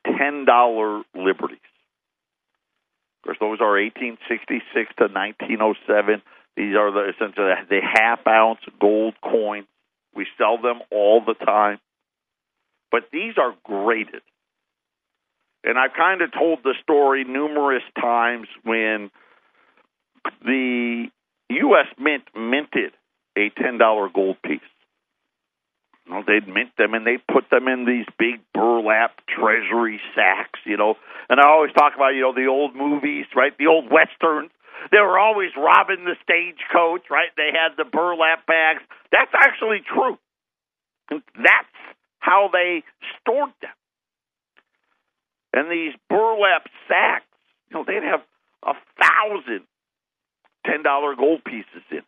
$10 0.08 1.04
liberties. 1.16 1.60
Of 3.18 3.24
course, 3.24 3.38
those 3.40 3.60
are 3.62 3.82
1866 3.82 4.96
to 4.98 5.12
1907. 5.12 6.22
These 6.56 6.76
are 6.76 6.92
the 6.92 7.10
essentially 7.10 7.52
the 7.70 7.82
half 7.82 8.26
ounce 8.28 8.62
gold 8.80 9.16
coins. 9.22 9.68
We 10.16 10.26
sell 10.38 10.58
them 10.62 10.80
all 10.92 11.22
the 11.26 11.34
time. 11.34 11.80
But 12.92 13.10
these 13.12 13.34
are 13.38 13.54
graded. 13.64 14.22
And 15.64 15.78
I've 15.78 15.94
kind 15.94 16.22
of 16.22 16.32
told 16.32 16.60
the 16.64 16.74
story 16.82 17.24
numerous 17.26 17.84
times 18.00 18.48
when 18.64 19.12
the 20.44 21.08
U.S. 21.50 21.88
Mint 22.00 22.24
minted 22.36 22.94
a 23.38 23.50
$10 23.50 24.14
gold 24.14 24.38
piece. 24.44 24.62
You 26.08 26.24
they'd 26.26 26.48
mint 26.48 26.72
them 26.78 26.94
and 26.94 27.06
they'd 27.06 27.26
put 27.32 27.50
them 27.52 27.68
in 27.68 27.86
these 27.86 28.06
big 28.18 28.42
burlap 28.54 29.22
treasury 29.28 30.02
sacks, 30.16 30.60
you 30.66 30.76
know. 30.76 30.96
And 31.30 31.40
I 31.40 31.48
always 31.48 31.72
talk 31.74 31.94
about, 31.96 32.16
you 32.16 32.22
know, 32.22 32.34
the 32.34 32.48
old 32.48 32.76
movies, 32.76 33.26
right? 33.36 33.56
The 33.58 33.68
old 33.68 33.92
westerns. 33.92 34.50
They 34.92 34.98
were 34.98 35.20
always 35.20 35.52
robbing 35.56 36.06
the 36.06 36.16
stagecoach, 36.24 37.12
right? 37.12 37.30
They 37.38 37.52
had 37.54 37.78
the 37.78 37.86
burlap 37.86 38.48
bags. 38.48 38.82
That's 39.12 39.32
actually 39.36 39.82
true. 39.86 40.18
That's 41.12 41.76
how 42.20 42.50
they 42.52 42.84
stored 43.20 43.54
them. 43.62 43.72
And 45.54 45.72
these 45.72 45.94
burlap 46.10 46.70
sacks, 46.88 47.26
you 47.70 47.78
know, 47.78 47.84
they'd 47.86 48.06
have 48.06 48.22
a 48.64 48.74
thousand 49.02 49.66
ten 50.66 50.84
dollar 50.84 51.16
gold 51.16 51.44
pieces 51.44 51.86
in. 51.92 52.06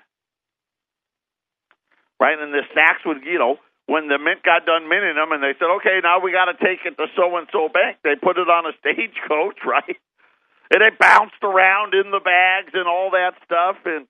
Right? 2.20 2.38
And 2.38 2.54
the 2.54 2.62
sacks 2.76 3.02
would, 3.06 3.26
you 3.26 3.40
know, 3.40 3.58
when 3.88 4.08
the 4.08 4.20
mint 4.22 4.44
got 4.46 4.66
done 4.66 4.88
minting 4.88 5.18
them 5.18 5.32
and 5.32 5.42
they 5.42 5.58
said, 5.58 5.74
Okay, 5.82 6.00
now 6.04 6.22
we 6.22 6.32
gotta 6.32 6.54
take 6.54 6.86
it 6.86 6.98
to 6.98 7.08
so 7.18 7.38
and 7.38 7.48
so 7.52 7.68
bank, 7.70 7.98
they 8.04 8.14
put 8.16 8.38
it 8.38 8.50
on 8.50 8.70
a 8.70 8.74
stagecoach, 8.82 9.58
right? 9.66 9.98
And 10.70 10.84
it 10.84 11.00
bounced 11.00 11.42
around 11.42 11.94
in 11.94 12.12
the 12.12 12.22
bags 12.22 12.72
and 12.74 12.88
all 12.88 13.12
that 13.12 13.34
stuff 13.46 13.78
and 13.86 14.08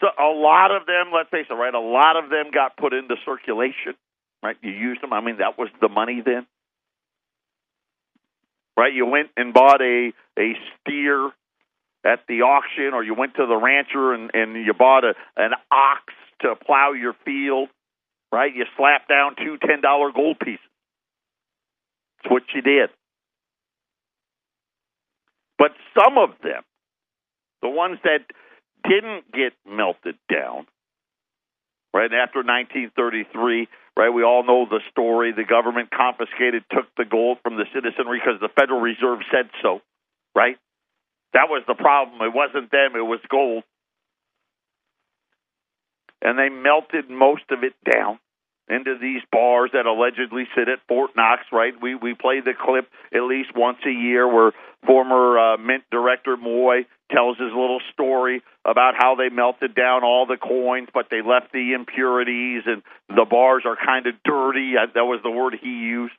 so 0.00 0.08
a 0.18 0.34
lot 0.34 0.74
of 0.74 0.84
them, 0.84 1.14
let's 1.14 1.30
face 1.30 1.46
it, 1.48 1.54
right, 1.54 1.72
a 1.72 1.78
lot 1.78 2.16
of 2.16 2.28
them 2.28 2.50
got 2.52 2.76
put 2.76 2.92
into 2.92 3.14
circulation. 3.24 3.94
Right? 4.42 4.56
You 4.60 4.72
used 4.72 5.00
them. 5.00 5.12
I 5.12 5.20
mean, 5.20 5.38
that 5.38 5.56
was 5.56 5.68
the 5.80 5.88
money 5.88 6.20
then 6.24 6.48
right? 8.76 8.92
You 8.92 9.06
went 9.06 9.30
and 9.36 9.52
bought 9.52 9.80
a 9.80 10.12
a 10.38 10.52
steer 10.80 11.30
at 12.04 12.20
the 12.26 12.42
auction, 12.42 12.94
or 12.94 13.04
you 13.04 13.14
went 13.14 13.34
to 13.36 13.46
the 13.46 13.56
rancher 13.56 14.12
and 14.12 14.30
and 14.34 14.54
you 14.66 14.72
bought 14.74 15.04
a 15.04 15.14
an 15.36 15.52
ox 15.70 16.02
to 16.40 16.54
plow 16.56 16.92
your 16.92 17.14
field, 17.24 17.68
right? 18.32 18.54
You 18.54 18.64
slapped 18.76 19.08
down 19.08 19.36
two 19.36 19.58
ten 19.58 19.80
dollar 19.80 20.10
gold 20.12 20.38
pieces. 20.38 20.60
That's 22.22 22.32
what 22.32 22.42
you 22.54 22.62
did. 22.62 22.90
But 25.58 25.72
some 25.96 26.18
of 26.18 26.30
them, 26.42 26.62
the 27.62 27.68
ones 27.68 27.98
that 28.02 28.20
didn't 28.88 29.30
get 29.32 29.52
melted 29.64 30.16
down, 30.28 30.66
right 31.94 32.10
after 32.12 32.40
1933, 32.40 33.68
right? 33.96 34.10
We 34.10 34.22
all 34.22 34.44
know 34.44 34.66
the 34.68 34.80
story. 34.90 35.32
The 35.32 35.44
government 35.44 35.90
confiscated, 35.90 36.64
took 36.70 36.86
the 36.96 37.04
gold 37.04 37.38
from 37.42 37.56
the 37.56 37.66
citizenry 37.74 38.20
because 38.20 38.40
the 38.40 38.48
Federal 38.48 38.80
Reserve 38.80 39.20
said 39.30 39.50
so, 39.62 39.80
right? 40.34 40.56
That 41.34 41.48
was 41.48 41.62
the 41.66 41.74
problem. 41.74 42.20
It 42.22 42.34
wasn't 42.34 42.70
them, 42.70 42.92
it 42.94 43.06
was 43.06 43.20
gold. 43.28 43.64
And 46.20 46.38
they 46.38 46.48
melted 46.48 47.10
most 47.10 47.44
of 47.50 47.64
it 47.64 47.74
down 47.90 48.18
into 48.68 48.96
these 49.00 49.22
bars 49.32 49.70
that 49.72 49.86
allegedly 49.86 50.44
sit 50.56 50.68
at 50.68 50.78
Fort 50.88 51.10
Knox, 51.16 51.42
right? 51.52 51.74
We 51.80 51.94
we 51.94 52.14
play 52.14 52.40
the 52.40 52.54
clip 52.54 52.88
at 53.12 53.22
least 53.22 53.50
once 53.56 53.78
a 53.84 53.90
year 53.90 54.26
where 54.26 54.52
former 54.86 55.38
uh, 55.38 55.56
Mint 55.58 55.82
director 55.90 56.36
Moy 56.36 56.86
tells 57.12 57.36
his 57.36 57.50
little 57.50 57.80
story 57.92 58.42
about 58.64 58.94
how 58.96 59.14
they 59.14 59.28
melted 59.28 59.74
down 59.74 60.02
all 60.02 60.26
the 60.26 60.36
coins, 60.36 60.88
but 60.92 61.06
they 61.10 61.20
left 61.22 61.52
the 61.52 61.72
impurities, 61.74 62.62
and 62.66 62.82
the 63.08 63.26
bars 63.28 63.64
are 63.66 63.76
kind 63.76 64.06
of 64.06 64.14
dirty. 64.24 64.74
That 64.74 65.02
was 65.02 65.20
the 65.22 65.30
word 65.30 65.56
he 65.60 65.68
used. 65.68 66.14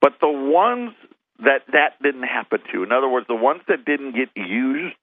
But 0.00 0.14
the 0.20 0.30
ones 0.30 0.92
that 1.40 1.62
that 1.72 2.02
didn't 2.02 2.22
happen 2.22 2.60
to, 2.72 2.82
in 2.82 2.92
other 2.92 3.08
words, 3.08 3.26
the 3.28 3.34
ones 3.34 3.62
that 3.68 3.84
didn't 3.84 4.12
get 4.12 4.30
used 4.34 4.96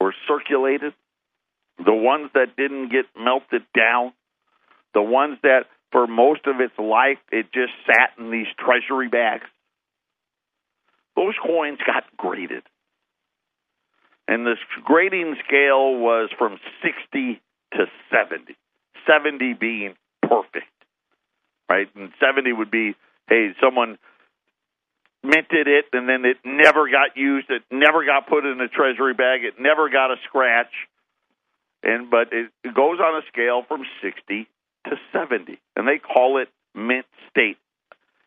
or 0.00 0.12
circulated, 0.28 0.92
the 1.78 1.94
ones 1.94 2.30
that 2.34 2.56
didn't 2.56 2.90
get 2.90 3.06
melted 3.18 3.62
down, 3.74 4.12
the 4.94 5.02
ones 5.02 5.38
that 5.42 5.64
for 5.90 6.06
most 6.06 6.46
of 6.46 6.60
its 6.60 6.76
life 6.78 7.18
it 7.30 7.46
just 7.52 7.72
sat 7.86 8.10
in 8.18 8.30
these 8.30 8.46
treasury 8.58 9.08
bags, 9.08 9.46
those 11.16 11.34
coins 11.44 11.78
got 11.86 12.04
graded. 12.16 12.62
And 14.28 14.46
this 14.46 14.58
grading 14.84 15.36
scale 15.46 15.96
was 15.98 16.30
from 16.38 16.58
60 16.82 17.40
to 17.74 17.86
70. 18.10 18.56
70 19.06 19.54
being 19.54 19.94
perfect, 20.22 20.72
right? 21.68 21.88
And 21.96 22.12
70 22.20 22.52
would 22.52 22.70
be, 22.70 22.94
hey, 23.28 23.50
someone 23.60 23.98
minted 25.22 25.68
it 25.68 25.86
and 25.92 26.08
then 26.08 26.24
it 26.24 26.38
never 26.44 26.88
got 26.88 27.16
used, 27.16 27.50
it 27.50 27.62
never 27.70 28.04
got 28.04 28.28
put 28.28 28.44
in 28.44 28.60
a 28.60 28.68
treasury 28.68 29.14
bag, 29.14 29.44
it 29.44 29.54
never 29.60 29.88
got 29.88 30.10
a 30.10 30.16
scratch. 30.24 30.72
And 31.82 32.10
but 32.10 32.32
it, 32.32 32.50
it 32.62 32.74
goes 32.74 32.98
on 33.00 33.20
a 33.20 33.26
scale 33.28 33.62
from 33.66 33.82
60 34.02 34.48
to 34.86 34.96
70, 35.12 35.58
and 35.76 35.86
they 35.86 35.98
call 35.98 36.40
it 36.40 36.48
mint 36.74 37.06
state. 37.30 37.58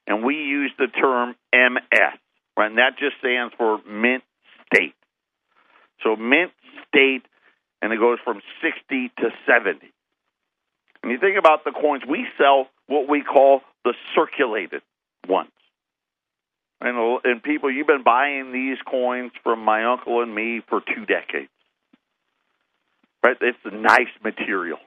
And 0.07 0.23
we 0.23 0.35
use 0.35 0.71
the 0.77 0.87
term 0.87 1.35
MS? 1.53 2.19
And 2.57 2.77
that 2.77 2.97
just 2.97 3.17
stands 3.19 3.53
for 3.57 3.79
mint 3.87 4.23
state. 4.67 4.95
So 6.03 6.15
mint 6.15 6.51
state, 6.87 7.23
and 7.81 7.91
it 7.91 7.99
goes 7.99 8.19
from 8.23 8.41
60 8.61 9.11
to 9.17 9.29
70. 9.45 9.91
And 11.03 11.11
you 11.11 11.19
think 11.19 11.37
about 11.37 11.63
the 11.63 11.71
coins, 11.71 12.03
we 12.07 12.25
sell 12.37 12.67
what 12.87 13.07
we 13.09 13.21
call 13.21 13.61
the 13.83 13.93
circulated 14.15 14.81
ones. 15.27 15.49
And, 16.81 17.19
and 17.23 17.43
people, 17.43 17.71
you've 17.71 17.87
been 17.87 18.03
buying 18.03 18.51
these 18.51 18.77
coins 18.89 19.31
from 19.43 19.59
my 19.59 19.85
uncle 19.85 20.21
and 20.21 20.33
me 20.33 20.61
for 20.67 20.81
two 20.81 21.05
decades. 21.05 21.49
Right? 23.23 23.37
It's 23.41 23.57
a 23.65 23.75
nice 23.75 24.11
material. 24.23 24.77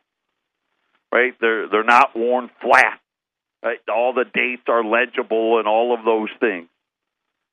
Right? 1.11 1.35
They're 1.41 1.69
they're 1.69 1.85
not 1.85 2.15
worn 2.15 2.51
flat. 2.61 3.01
Right? 3.63 3.79
All 3.93 4.13
the 4.13 4.25
dates 4.25 4.63
are 4.69 4.85
legible 4.85 5.59
and 5.59 5.67
all 5.67 5.95
of 5.95 6.05
those 6.05 6.29
things. 6.39 6.69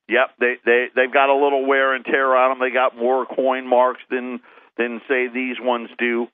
Yep, 0.08 0.30
they 0.40 0.54
they 0.66 0.86
they've 0.96 1.14
got 1.14 1.30
a 1.30 1.34
little 1.34 1.66
wear 1.66 1.96
and 1.96 2.06
tear 2.06 2.36
on 2.36 2.52
them. 2.52 2.60
They 2.60 2.74
got 2.74 2.96
more 2.96 3.26
coin 3.26 3.68
marks 3.68 4.02
than 4.10 4.40
than 4.78 5.02
say 5.08 5.28
these 5.28 5.58
ones 5.60 5.90
do. 5.98 6.28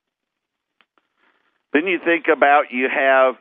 Then 1.72 1.86
you 1.86 1.98
think 2.04 2.26
about 2.34 2.64
you 2.70 2.88
have 2.92 3.36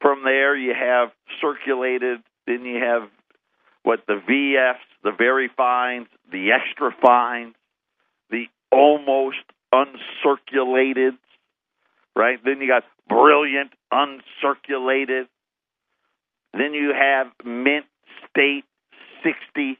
from 0.00 0.22
there 0.24 0.56
you 0.56 0.72
have 0.72 1.10
circulated. 1.40 2.20
Then 2.46 2.64
you 2.64 2.80
have 2.82 3.08
what 3.82 4.00
the 4.06 4.20
VFs, 4.28 4.84
the 5.02 5.12
very 5.16 5.50
fines, 5.56 6.06
the 6.30 6.50
extra 6.52 6.94
fines, 7.04 7.54
the 8.30 8.44
almost 8.70 9.38
uncirculated, 9.74 11.18
right? 12.14 12.38
Then 12.44 12.60
you 12.60 12.68
got 12.68 12.84
brilliant 13.08 13.72
uncirculated. 13.92 15.26
Then 16.52 16.74
you 16.74 16.92
have 16.96 17.28
mint 17.44 17.86
state 18.30 18.64
60. 19.22 19.78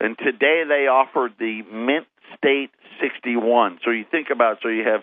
And 0.00 0.18
today 0.18 0.64
they 0.68 0.86
offered 0.86 1.32
the 1.38 1.62
mint 1.62 2.06
state 2.36 2.70
61. 3.00 3.80
So 3.84 3.90
you 3.90 4.04
think 4.10 4.28
about 4.30 4.58
so 4.62 4.68
you 4.68 4.84
have 4.84 5.02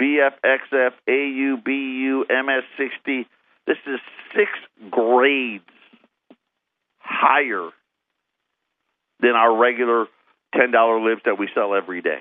VF, 0.00 0.32
XF, 0.44 0.92
AU, 1.08 1.56
BU, 1.64 2.24
MS60. 2.30 3.26
This 3.66 3.76
is 3.86 4.00
six 4.34 4.50
grades 4.90 5.64
higher 6.98 7.70
than 9.20 9.32
our 9.32 9.56
regular 9.56 10.06
$10 10.54 11.04
libs 11.04 11.22
that 11.24 11.38
we 11.38 11.48
sell 11.54 11.74
every 11.74 12.00
day. 12.00 12.20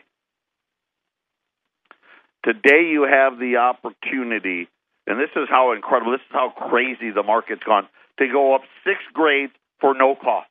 Today 2.44 2.90
you 2.92 3.04
have 3.04 3.40
the 3.40 3.58
opportunity, 3.58 4.68
and 5.06 5.20
this 5.20 5.30
is 5.36 5.48
how 5.50 5.74
incredible, 5.74 6.12
this 6.14 6.22
is 6.22 6.32
how 6.32 6.50
crazy 6.50 7.12
the 7.12 7.24
market's 7.24 7.64
gone, 7.64 7.88
to 8.20 8.28
go 8.28 8.56
up 8.56 8.62
six 8.84 9.00
grades 9.14 9.54
for 9.80 9.94
no 9.94 10.16
cost. 10.16 10.50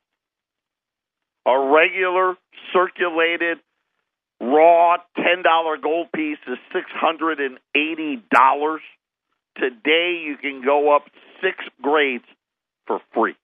A 1.45 1.73
regular 1.73 2.35
circulated 2.73 3.59
raw 4.39 4.97
$10 5.17 5.81
gold 5.81 6.11
piece 6.13 6.37
is 6.47 6.57
$680. 6.73 8.77
Today 9.57 10.23
you 10.25 10.37
can 10.37 10.61
go 10.63 10.95
up 10.95 11.03
six 11.41 11.57
grades 11.81 12.25
for 12.85 13.01
free. 13.13 13.35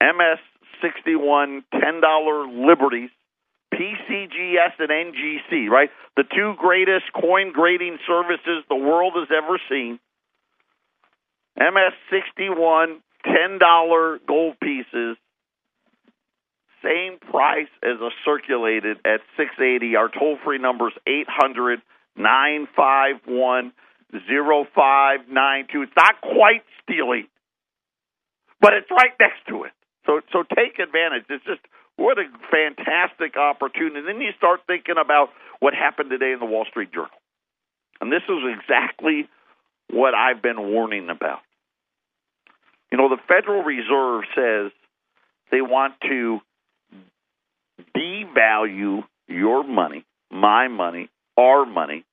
MS 0.00 0.38
61 0.80 1.62
$10 1.74 2.66
Liberties, 2.66 3.10
PCGS 3.74 4.72
and 4.78 4.88
NGC, 4.88 5.68
right? 5.68 5.90
The 6.16 6.24
two 6.24 6.54
greatest 6.58 7.12
coin 7.12 7.52
grading 7.52 7.98
services 8.06 8.64
the 8.68 8.76
world 8.76 9.12
has 9.16 9.28
ever 9.30 9.60
seen. 9.68 9.98
MS 11.56 11.92
61 12.10 13.02
$10 13.26 14.18
gold 14.26 14.56
pieces, 14.60 15.16
same 16.82 17.18
price 17.18 17.68
as 17.82 18.00
a 18.00 18.10
circulated 18.24 18.98
at 19.04 19.20
680. 19.36 19.96
Our 19.96 20.08
toll 20.08 20.38
free 20.44 20.58
number 20.58 20.88
is 20.88 20.94
800 21.06 21.80
951 22.16 23.72
0592. 24.12 25.82
It's 25.82 25.92
not 25.96 26.20
quite 26.20 26.64
stealing, 26.82 27.28
but 28.60 28.72
it's 28.74 28.90
right 28.90 29.12
next 29.20 29.46
to 29.48 29.64
it. 29.64 29.72
So 30.06 30.20
so 30.32 30.42
take 30.42 30.78
advantage. 30.78 31.24
It's 31.28 31.44
just 31.44 31.60
what 31.96 32.18
a 32.18 32.24
fantastic 32.50 33.36
opportunity. 33.36 33.98
And 33.98 34.08
then 34.08 34.20
you 34.20 34.32
start 34.36 34.60
thinking 34.66 34.96
about 35.00 35.28
what 35.60 35.74
happened 35.74 36.10
today 36.10 36.32
in 36.32 36.40
the 36.40 36.46
Wall 36.46 36.64
Street 36.68 36.92
Journal. 36.92 37.10
And 38.00 38.10
this 38.10 38.22
is 38.28 38.42
exactly 38.58 39.28
what 39.90 40.14
I've 40.14 40.40
been 40.42 40.72
warning 40.72 41.10
about. 41.10 41.40
You 42.90 42.98
know, 42.98 43.08
the 43.08 43.18
Federal 43.28 43.62
Reserve 43.62 44.24
says 44.34 44.72
they 45.50 45.60
want 45.60 45.94
to 46.02 46.40
devalue 47.96 49.04
your 49.28 49.64
money, 49.64 50.04
my 50.30 50.68
money, 50.68 51.08
our 51.36 51.64
money 51.64 52.04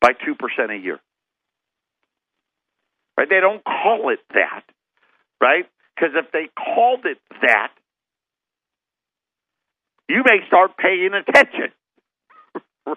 by 0.00 0.12
2% 0.12 0.70
a 0.70 0.82
year. 0.82 0.98
Right? 3.16 3.28
They 3.28 3.40
don't 3.40 3.64
call 3.64 4.10
it 4.10 4.20
that, 4.34 4.62
right? 5.40 5.64
Because 5.94 6.14
if 6.14 6.30
they 6.32 6.48
called 6.54 7.04
it 7.06 7.18
that, 7.42 7.72
you 10.08 10.22
may 10.24 10.46
start 10.46 10.76
paying 10.76 11.10
attention. 11.14 11.72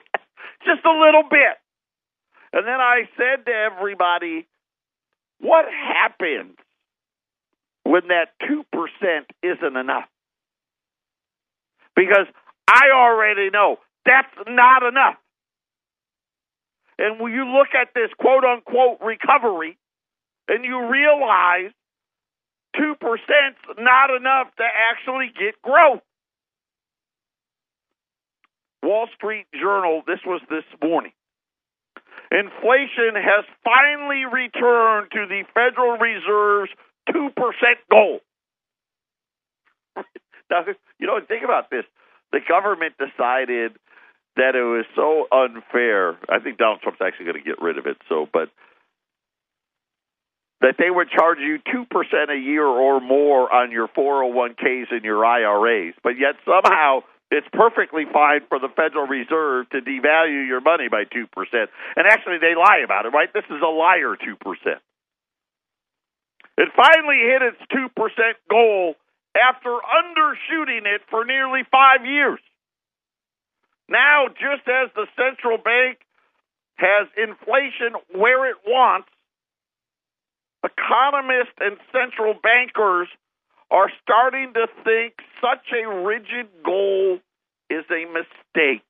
Just 0.66 0.86
a 0.86 0.92
little 0.92 1.24
bit. 1.30 1.58
And 2.52 2.66
then 2.68 2.80
I 2.80 3.04
said 3.16 3.46
to 3.46 3.52
everybody, 3.52 4.48
what 5.40 5.66
happens 5.66 6.58
when 7.90 8.08
that 8.10 8.30
2% 8.46 8.62
isn't 9.42 9.76
enough? 9.76 10.06
Because 11.96 12.28
I 12.68 12.92
already 12.94 13.50
know 13.50 13.78
that's 14.06 14.48
not 14.48 14.84
enough. 14.84 15.16
And 17.00 17.20
when 17.20 17.32
you 17.34 17.46
look 17.46 17.70
at 17.74 17.96
this 17.96 18.12
quote 18.20 18.44
unquote 18.44 19.00
recovery 19.02 19.76
and 20.48 20.64
you 20.64 20.88
realize 20.88 21.72
2% 22.76 22.94
is 22.94 23.78
not 23.80 24.12
enough 24.16 24.54
to 24.58 24.64
actually 24.92 25.32
get 25.34 25.60
growth. 25.64 26.02
Wall 28.84 29.08
Street 29.16 29.48
Journal, 29.60 30.04
this 30.06 30.20
was 30.28 30.42
this 30.50 30.64
morning. 30.84 31.12
Inflation 32.32 33.16
has 33.16 33.46
finally 33.64 34.26
returned 34.32 35.10
to 35.12 35.26
the 35.28 35.44
Federal 35.56 35.98
Reserve's 35.98 36.72
2% 37.08 37.34
goal. 37.90 38.20
now, 40.50 40.66
you 41.00 41.08
know, 41.08 41.20
think 41.28 41.44
about 41.44 41.70
this. 41.70 41.86
The 42.32 42.40
government 42.48 42.96
decided 42.98 43.74
that 44.36 44.56
it 44.56 44.64
was 44.64 44.86
so 44.96 45.28
unfair. 45.32 46.18
I 46.30 46.40
think 46.40 46.58
Donald 46.58 46.82
Trump's 46.82 47.02
actually 47.02 47.26
going 47.26 47.44
to 47.44 47.48
get 47.48 47.62
rid 47.62 47.78
of 47.78 47.88
it. 47.88 47.98
So, 48.08 48.28
but 48.32 48.50
that 50.62 50.76
they 50.78 50.90
would 50.90 51.10
charge 51.10 51.40
you 51.40 51.58
2% 51.74 51.86
a 52.30 52.38
year 52.38 52.66
or 52.66 53.00
more 53.00 53.52
on 53.52 53.72
your 53.72 53.88
401ks 53.88 54.92
and 54.92 55.04
your 55.04 55.26
IRAs, 55.26 55.96
but 56.04 56.20
yet 56.20 56.36
somehow 56.44 57.02
it's 57.32 57.48
perfectly 57.54 58.04
fine 58.12 58.42
for 58.50 58.60
the 58.60 58.70
Federal 58.76 59.08
Reserve 59.08 59.70
to 59.70 59.82
devalue 59.82 60.48
your 60.48 60.62
money 60.62 60.90
by 60.90 61.04
2%. 61.06 61.26
And 61.96 62.08
actually, 62.08 62.40
they 62.40 62.56
lie 62.56 62.82
about 62.84 63.06
it, 63.06 63.10
right? 63.10 63.30
This 63.34 63.46
is 63.50 63.62
a 63.62 63.70
liar 63.70 64.18
2%. 64.18 64.36
It 66.60 66.68
finally 66.76 67.24
hit 67.24 67.42
its 67.42 67.62
2% 67.72 67.88
goal 68.52 68.96
after 69.34 69.70
undershooting 69.70 70.84
it 70.84 71.00
for 71.10 71.24
nearly 71.24 71.62
five 71.72 72.06
years. 72.06 72.40
Now, 73.88 74.28
just 74.28 74.68
as 74.68 74.92
the 74.94 75.08
central 75.16 75.58
bank 75.58 76.00
has 76.76 77.08
inflation 77.16 77.96
where 78.14 78.50
it 78.52 78.58
wants, 78.68 79.08
economists 80.62 81.56
and 81.62 81.78
central 81.94 82.34
bankers 82.34 83.08
are 83.72 83.90
starting 84.04 84.52
to 84.56 84.68
think 84.84 85.14
such 85.40 85.72
a 85.72 85.88
rigid 86.04 86.50
goal 86.66 87.20
is 87.70 87.86
a 87.90 88.04
mistake. 88.12 88.84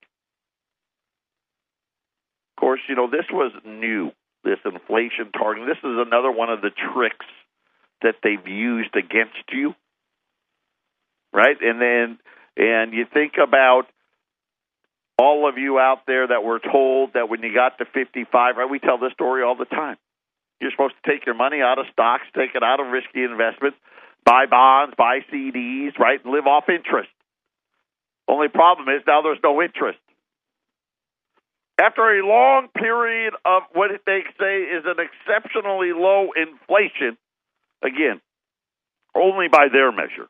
Of 2.57 2.61
course, 2.61 2.81
you 2.89 2.95
know, 2.95 3.11
this 3.11 3.29
was 3.31 3.51
new, 3.63 4.11
this 4.43 4.57
inflation 4.65 5.31
target. 5.37 5.67
This 5.67 5.77
is 5.77 5.97
another 6.01 6.31
one 6.31 6.49
of 6.49 6.61
the 6.61 6.71
tricks 6.71 7.27
that 8.01 8.15
they've 8.23 8.47
used 8.47 8.95
against 8.95 9.51
you. 9.51 9.73
Right? 11.33 11.57
And 11.61 11.79
then 11.81 12.19
and 12.57 12.93
you 12.93 13.05
think 13.11 13.33
about 13.41 13.83
all 15.17 15.47
of 15.47 15.57
you 15.57 15.79
out 15.79 16.07
there 16.07 16.27
that 16.27 16.43
were 16.43 16.59
told 16.59 17.13
that 17.13 17.29
when 17.29 17.41
you 17.43 17.53
got 17.53 17.77
to 17.77 17.85
55, 17.85 18.57
right? 18.57 18.69
We 18.69 18.79
tell 18.79 18.97
this 18.97 19.13
story 19.13 19.43
all 19.43 19.55
the 19.55 19.65
time. 19.65 19.97
You're 20.59 20.71
supposed 20.71 20.95
to 21.01 21.09
take 21.09 21.25
your 21.25 21.35
money 21.35 21.61
out 21.61 21.79
of 21.79 21.85
stocks, 21.91 22.23
take 22.35 22.55
it 22.55 22.63
out 22.63 22.79
of 22.79 22.87
risky 22.87 23.23
investments, 23.23 23.77
buy 24.25 24.45
bonds, 24.45 24.93
buy 24.97 25.19
CDs, 25.31 25.97
right, 25.97 26.23
and 26.23 26.33
live 26.33 26.47
off 26.47 26.65
interest. 26.67 27.09
Only 28.27 28.47
problem 28.47 28.87
is 28.89 29.01
now 29.07 29.21
there's 29.21 29.39
no 29.43 29.61
interest. 29.61 29.99
After 31.79 32.19
a 32.19 32.25
long 32.25 32.67
period 32.75 33.33
of 33.45 33.63
what 33.73 33.91
they 34.05 34.23
say 34.37 34.63
is 34.63 34.83
an 34.85 34.99
exceptionally 34.99 35.91
low 35.95 36.29
inflation, 36.35 37.17
again, 37.83 38.21
only 39.15 39.47
by 39.47 39.67
their 39.71 39.91
measure, 39.91 40.27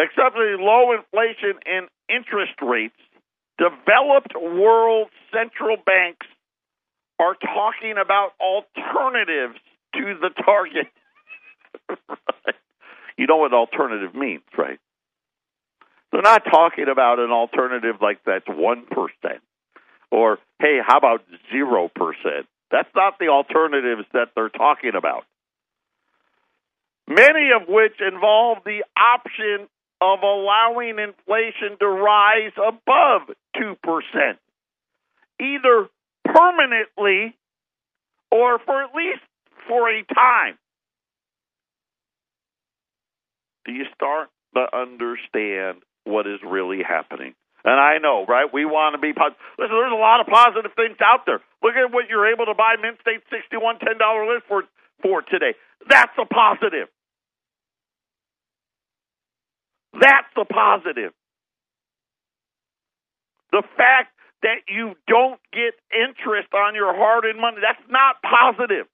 exceptionally 0.00 0.56
low 0.58 0.92
inflation 0.92 1.60
and 1.66 1.88
interest 2.08 2.54
rates, 2.62 2.96
developed 3.58 4.34
world 4.34 5.08
central 5.32 5.76
banks 5.76 6.26
are 7.18 7.34
talking 7.34 7.94
about 8.02 8.32
alternatives 8.40 9.58
to 9.94 10.14
the 10.20 10.30
target. 10.44 10.88
You 13.16 13.26
know 13.26 13.36
what 13.36 13.52
alternative 13.52 14.14
means, 14.14 14.42
right? 14.58 14.78
They're 16.10 16.22
not 16.22 16.44
talking 16.44 16.86
about 16.90 17.18
an 17.18 17.30
alternative 17.30 17.96
like 18.00 18.18
that's 18.24 18.46
1% 18.46 18.84
or, 20.10 20.38
hey, 20.60 20.78
how 20.84 20.98
about 20.98 21.22
0%? 21.52 21.90
That's 22.70 22.88
not 22.94 23.18
the 23.18 23.28
alternatives 23.28 24.06
that 24.12 24.28
they're 24.34 24.48
talking 24.48 24.92
about. 24.96 25.24
Many 27.06 27.50
of 27.54 27.68
which 27.68 28.00
involve 28.00 28.58
the 28.64 28.82
option 28.96 29.68
of 30.00 30.22
allowing 30.22 30.98
inflation 30.98 31.78
to 31.78 31.86
rise 31.86 32.52
above 32.56 33.34
2%, 33.56 33.76
either 35.40 35.88
permanently 36.24 37.36
or 38.30 38.58
for 38.58 38.82
at 38.82 38.94
least 38.94 39.20
for 39.68 39.88
a 39.90 40.02
time. 40.14 40.58
Do 43.64 43.72
you 43.72 43.84
start 43.94 44.28
to 44.54 44.66
understand 44.76 45.82
what 46.04 46.26
is 46.26 46.40
really 46.44 46.82
happening? 46.82 47.34
And 47.64 47.80
I 47.80 47.96
know, 47.96 48.26
right? 48.28 48.52
We 48.52 48.66
want 48.66 48.92
to 48.94 49.00
be 49.00 49.12
positive. 49.16 49.40
Listen, 49.58 49.72
there's 49.72 49.92
a 49.92 49.96
lot 49.96 50.20
of 50.20 50.26
positive 50.26 50.72
things 50.76 51.00
out 51.00 51.24
there. 51.24 51.40
Look 51.62 51.74
at 51.74 51.92
what 51.92 52.12
you're 52.12 52.28
able 52.30 52.44
to 52.46 52.54
buy 52.54 52.76
Mint 52.80 53.00
State 53.00 53.24
61 53.32 53.80
$10 53.80 54.28
list 54.28 54.44
for, 54.46 54.64
for 55.00 55.22
today. 55.22 55.56
That's 55.88 56.12
a 56.20 56.26
positive. 56.26 56.92
That's 59.94 60.28
the 60.36 60.44
positive. 60.44 61.12
The 63.50 63.62
fact 63.76 64.12
that 64.42 64.68
you 64.68 64.92
don't 65.08 65.40
get 65.52 65.72
interest 65.88 66.52
on 66.52 66.74
your 66.74 66.94
hard 66.94 67.24
earned 67.24 67.40
money, 67.40 67.58
that's 67.62 67.80
not 67.88 68.16
positive. 68.20 68.86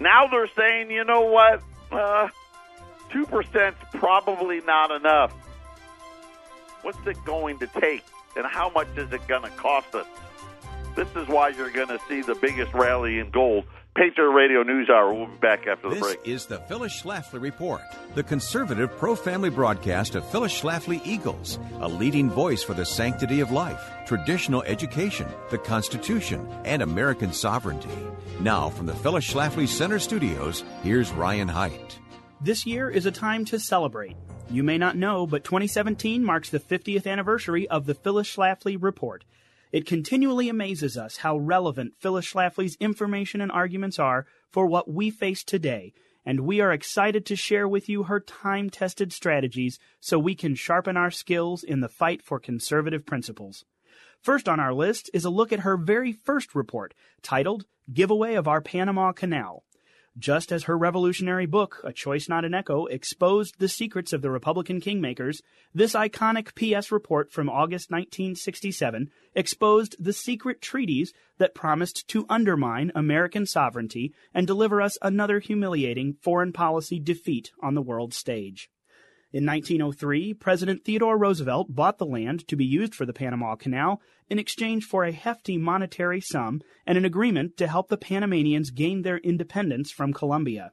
Now 0.00 0.28
they're 0.30 0.48
saying, 0.56 0.90
you 0.90 1.04
know 1.04 1.22
what? 1.26 1.60
Uh, 1.90 2.28
2% 3.10 3.68
is 3.68 3.74
probably 3.92 4.60
not 4.62 4.90
enough. 4.90 5.32
What's 6.82 6.98
it 7.06 7.16
going 7.24 7.58
to 7.58 7.66
take? 7.66 8.04
And 8.36 8.46
how 8.46 8.70
much 8.70 8.88
is 8.96 9.12
it 9.12 9.26
going 9.26 9.42
to 9.42 9.50
cost 9.50 9.94
us? 9.94 10.06
This 10.94 11.08
is 11.16 11.28
why 11.28 11.48
you're 11.50 11.70
going 11.70 11.88
to 11.88 12.00
see 12.08 12.22
the 12.22 12.34
biggest 12.34 12.72
rally 12.74 13.18
in 13.18 13.30
gold 13.30 13.64
Patriot 13.98 14.30
Radio 14.30 14.62
News 14.62 14.88
Hour. 14.88 15.12
We'll 15.12 15.26
be 15.26 15.38
back 15.38 15.66
after 15.66 15.88
the 15.88 15.96
this 15.96 16.04
break. 16.04 16.24
This 16.24 16.42
is 16.42 16.46
the 16.46 16.58
Phyllis 16.60 17.02
Schlafly 17.02 17.42
Report, 17.42 17.80
the 18.14 18.22
conservative 18.22 18.96
pro 18.96 19.16
family 19.16 19.50
broadcast 19.50 20.14
of 20.14 20.28
Phyllis 20.30 20.58
Schlafly 20.60 21.00
Eagles, 21.04 21.58
a 21.80 21.88
leading 21.88 22.30
voice 22.30 22.62
for 22.62 22.74
the 22.74 22.84
sanctity 22.84 23.40
of 23.40 23.50
life, 23.50 23.90
traditional 24.06 24.62
education, 24.62 25.26
the 25.50 25.58
Constitution, 25.58 26.48
and 26.64 26.80
American 26.80 27.32
sovereignty. 27.32 27.90
Now, 28.40 28.70
from 28.70 28.86
the 28.86 28.94
Phyllis 28.94 29.28
Schlafly 29.28 29.66
Center 29.66 29.98
Studios, 29.98 30.62
here's 30.84 31.10
Ryan 31.10 31.48
Haidt. 31.48 31.96
This 32.40 32.64
year 32.64 32.88
is 32.88 33.04
a 33.04 33.10
time 33.10 33.44
to 33.46 33.58
celebrate. 33.58 34.16
You 34.48 34.62
may 34.62 34.78
not 34.78 34.96
know, 34.96 35.26
but 35.26 35.42
2017 35.42 36.22
marks 36.22 36.50
the 36.50 36.60
50th 36.60 37.04
anniversary 37.04 37.66
of 37.66 37.84
the 37.84 37.94
Phyllis 37.94 38.32
Schlafly 38.32 38.76
Report. 38.80 39.24
It 39.72 39.86
continually 39.86 40.48
amazes 40.48 40.96
us 40.96 41.16
how 41.16 41.36
relevant 41.36 41.94
Phyllis 41.98 42.32
Schlafly's 42.32 42.76
information 42.78 43.40
and 43.40 43.50
arguments 43.50 43.98
are 43.98 44.24
for 44.52 44.66
what 44.66 44.88
we 44.88 45.10
face 45.10 45.42
today, 45.42 45.92
and 46.24 46.42
we 46.42 46.60
are 46.60 46.72
excited 46.72 47.26
to 47.26 47.34
share 47.34 47.66
with 47.66 47.88
you 47.88 48.04
her 48.04 48.20
time 48.20 48.70
tested 48.70 49.12
strategies 49.12 49.80
so 49.98 50.16
we 50.16 50.36
can 50.36 50.54
sharpen 50.54 50.96
our 50.96 51.10
skills 51.10 51.64
in 51.64 51.80
the 51.80 51.88
fight 51.88 52.22
for 52.22 52.38
conservative 52.38 53.04
principles. 53.04 53.64
First 54.22 54.48
on 54.48 54.60
our 54.60 54.72
list 54.72 55.10
is 55.12 55.24
a 55.24 55.30
look 55.30 55.52
at 55.52 55.60
her 55.60 55.76
very 55.76 56.12
first 56.12 56.54
report, 56.54 56.94
titled 57.20 57.66
Giveaway 57.92 58.34
of 58.34 58.46
Our 58.46 58.60
Panama 58.60 59.10
Canal 59.10 59.64
just 60.18 60.50
as 60.52 60.64
her 60.64 60.76
revolutionary 60.76 61.46
book, 61.46 61.80
A 61.84 61.92
Choice 61.92 62.28
Not 62.28 62.44
an 62.44 62.54
Echo, 62.54 62.86
exposed 62.86 63.54
the 63.58 63.68
secrets 63.68 64.12
of 64.12 64.20
the 64.20 64.30
Republican 64.30 64.80
kingmakers, 64.80 65.40
this 65.72 65.94
iconic 65.94 66.54
PS 66.54 66.90
report 66.90 67.30
from 67.30 67.48
August 67.48 67.90
1967 67.90 69.10
exposed 69.34 69.96
the 69.98 70.12
secret 70.12 70.60
treaties 70.60 71.12
that 71.38 71.54
promised 71.54 72.08
to 72.08 72.26
undermine 72.28 72.90
American 72.94 73.46
sovereignty 73.46 74.12
and 74.34 74.46
deliver 74.46 74.82
us 74.82 74.98
another 75.02 75.38
humiliating 75.38 76.14
foreign 76.20 76.52
policy 76.52 76.98
defeat 76.98 77.52
on 77.62 77.74
the 77.74 77.82
world 77.82 78.12
stage. 78.12 78.68
In 79.30 79.44
1903, 79.44 80.32
President 80.34 80.86
Theodore 80.86 81.18
Roosevelt 81.18 81.74
bought 81.74 81.98
the 81.98 82.06
land 82.06 82.48
to 82.48 82.56
be 82.56 82.64
used 82.64 82.94
for 82.94 83.04
the 83.04 83.12
Panama 83.12 83.56
Canal 83.56 84.00
in 84.30 84.38
exchange 84.38 84.86
for 84.86 85.04
a 85.04 85.12
hefty 85.12 85.58
monetary 85.58 86.18
sum 86.18 86.62
and 86.86 86.96
an 86.96 87.04
agreement 87.04 87.58
to 87.58 87.66
help 87.66 87.88
the 87.88 87.98
Panamanians 87.98 88.70
gain 88.70 89.02
their 89.02 89.18
independence 89.18 89.90
from 89.90 90.14
Colombia. 90.14 90.72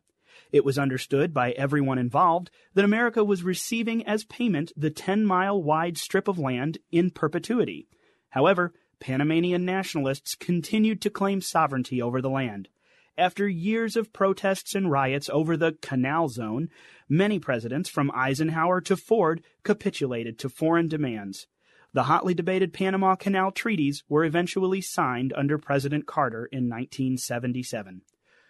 It 0.54 0.64
was 0.64 0.80
understood 0.80 1.34
by 1.34 1.52
everyone 1.52 1.98
involved 1.98 2.50
that 2.76 2.86
America 2.86 3.26
was 3.26 3.44
receiving 3.44 4.08
as 4.08 4.24
payment 4.24 4.72
the 4.78 4.90
10 4.90 5.26
mile 5.26 5.62
wide 5.62 5.98
strip 5.98 6.30
of 6.30 6.40
land 6.40 6.78
in 6.94 7.12
perpetuity. 7.12 7.90
However, 8.30 8.74
Panamanian 9.02 9.66
nationalists 9.66 10.34
continued 10.34 11.02
to 11.02 11.10
claim 11.10 11.42
sovereignty 11.42 12.02
over 12.02 12.22
the 12.22 12.30
land. 12.30 12.70
After 13.18 13.48
years 13.48 13.96
of 13.96 14.12
protests 14.12 14.76
and 14.76 14.92
riots 14.92 15.30
over 15.30 15.56
the 15.56 15.78
Canal 15.82 16.28
Zone, 16.28 16.70
many 17.08 17.40
presidents, 17.40 17.88
from 17.88 18.12
Eisenhower 18.14 18.82
to 18.82 18.98
Ford, 18.98 19.42
capitulated 19.64 20.38
to 20.40 20.50
foreign 20.50 20.90
demands. 20.90 21.48
The 21.94 22.04
hotly 22.04 22.34
debated 22.34 22.74
Panama 22.74 23.16
Canal 23.16 23.54
treaties 23.54 24.04
were 24.10 24.26
eventually 24.26 24.82
signed 24.82 25.32
under 25.34 25.58
President 25.58 26.06
Carter 26.06 26.46
in 26.48 26.68
1977. 26.68 28.02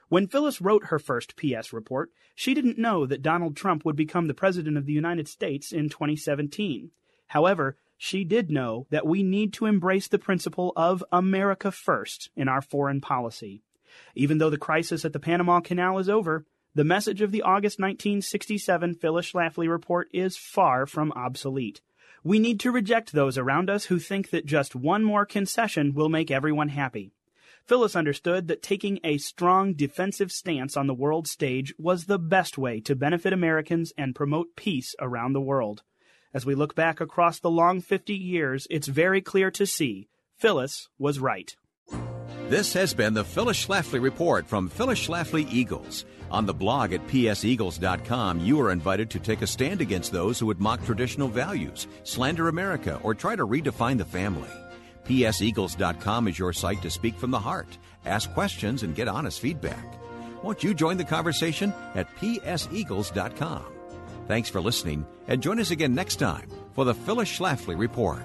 When 0.10 0.26
Phyllis 0.26 0.60
wrote 0.60 0.86
her 0.86 0.98
first 0.98 1.36
PS 1.36 1.72
report, 1.72 2.10
she 2.34 2.56
didn't 2.56 2.80
know 2.80 3.06
that 3.06 3.22
Donald 3.22 3.56
Trump 3.56 3.86
would 3.86 3.96
become 3.96 4.26
the 4.26 4.34
President 4.34 4.78
of 4.78 4.88
the 4.88 4.94
United 4.94 5.28
States 5.28 5.72
in 5.72 5.90
2017. 5.90 6.90
However, 7.28 7.78
she 7.98 8.24
did 8.24 8.50
know 8.50 8.88
that 8.90 9.06
we 9.06 9.22
need 9.22 9.54
to 9.54 9.68
embrace 9.68 10.08
the 10.08 10.18
principle 10.18 10.74
of 10.76 11.04
America 11.12 11.72
first 11.72 12.32
in 12.36 12.48
our 12.48 12.64
foreign 12.64 13.00
policy. 13.00 13.62
Even 14.16 14.38
though 14.38 14.50
the 14.50 14.58
crisis 14.58 15.06
at 15.06 15.14
the 15.14 15.20
Panama 15.20 15.60
Canal 15.60 16.00
is 16.00 16.10
over, 16.10 16.46
the 16.74 16.84
message 16.84 17.22
of 17.22 17.32
the 17.32 17.42
August 17.42 17.80
1967 17.80 18.96
Phyllis 18.96 19.32
Schlafly 19.32 19.70
report 19.70 20.10
is 20.12 20.36
far 20.36 20.86
from 20.86 21.12
obsolete. 21.14 21.82
We 22.24 22.40
need 22.40 22.60
to 22.62 22.72
reject 22.72 23.14
those 23.14 23.38
around 23.38 23.70
us 23.70 23.86
who 23.86 24.00
think 24.00 24.32
that 24.32 24.46
just 24.46 24.76
one 24.76 25.04
more 25.04 25.26
concession 25.26 25.94
will 25.94 26.10
make 26.10 26.32
everyone 26.32 26.70
happy. 26.70 27.12
Phyllis 27.66 27.96
understood 27.96 28.48
that 28.48 28.62
taking 28.62 29.00
a 29.04 29.18
strong 29.18 29.74
defensive 29.74 30.32
stance 30.32 30.76
on 30.76 30.88
the 30.88 30.94
world 30.94 31.28
stage 31.28 31.74
was 31.80 32.06
the 32.06 32.20
best 32.20 32.58
way 32.58 32.80
to 32.82 32.96
benefit 32.96 33.34
Americans 33.34 33.94
and 33.98 34.14
promote 34.14 34.56
peace 34.56 34.96
around 35.00 35.34
the 35.34 35.42
world. 35.42 35.84
As 36.34 36.46
we 36.46 36.54
look 36.54 36.76
back 36.76 37.00
across 37.00 37.40
the 37.40 37.50
long 37.50 37.80
50 37.80 38.14
years, 38.14 38.68
it's 38.70 38.88
very 38.88 39.22
clear 39.22 39.50
to 39.52 39.66
see 39.66 40.10
Phyllis 40.38 40.90
was 41.00 41.20
right. 41.20 41.56
This 42.48 42.74
has 42.74 42.94
been 42.94 43.16
the 43.16 43.24
Phyllis 43.24 43.66
Schlafly 43.66 44.00
Report 44.00 44.46
from 44.46 44.70
Phyllis 44.70 45.00
Schlafly 45.00 45.52
Eagles. 45.52 46.06
On 46.30 46.46
the 46.46 46.54
blog 46.54 46.94
at 46.94 47.08
pseagles.com, 47.08 48.40
you 48.40 48.62
are 48.62 48.70
invited 48.70 49.10
to 49.10 49.20
take 49.20 49.42
a 49.42 49.48
stand 49.48 49.82
against 49.82 50.12
those 50.12 50.38
who 50.38 50.46
would 50.46 50.60
mock 50.60 50.86
traditional 50.86 51.28
values, 51.28 51.88
slander 52.04 52.48
America, 52.48 53.00
or 53.02 53.16
try 53.16 53.36
to 53.36 53.48
redefine 53.48 53.98
the 53.98 54.06
family. 54.06 54.50
PSEagles.com 55.06 56.28
is 56.28 56.38
your 56.38 56.54
site 56.54 56.84
to 56.84 56.92
speak 56.92 57.16
from 57.16 57.32
the 57.32 57.40
heart, 57.40 57.80
ask 58.06 58.32
questions, 58.36 58.84
and 58.84 58.96
get 58.96 59.08
honest 59.08 59.40
feedback. 59.40 59.98
Won't 60.44 60.64
you 60.64 60.76
join 60.76 60.98
the 60.98 61.04
conversation 61.04 61.74
at 61.96 62.16
PSEagles.com? 62.18 63.66
Thanks 64.28 64.50
for 64.50 64.62
listening, 64.62 65.08
and 65.28 65.42
join 65.42 65.60
us 65.60 65.72
again 65.72 65.96
next 65.96 66.18
time 66.18 66.48
for 66.74 66.86
the 66.86 66.94
Phyllis 66.94 67.30
Schlafly 67.30 67.76
Report. 67.76 68.22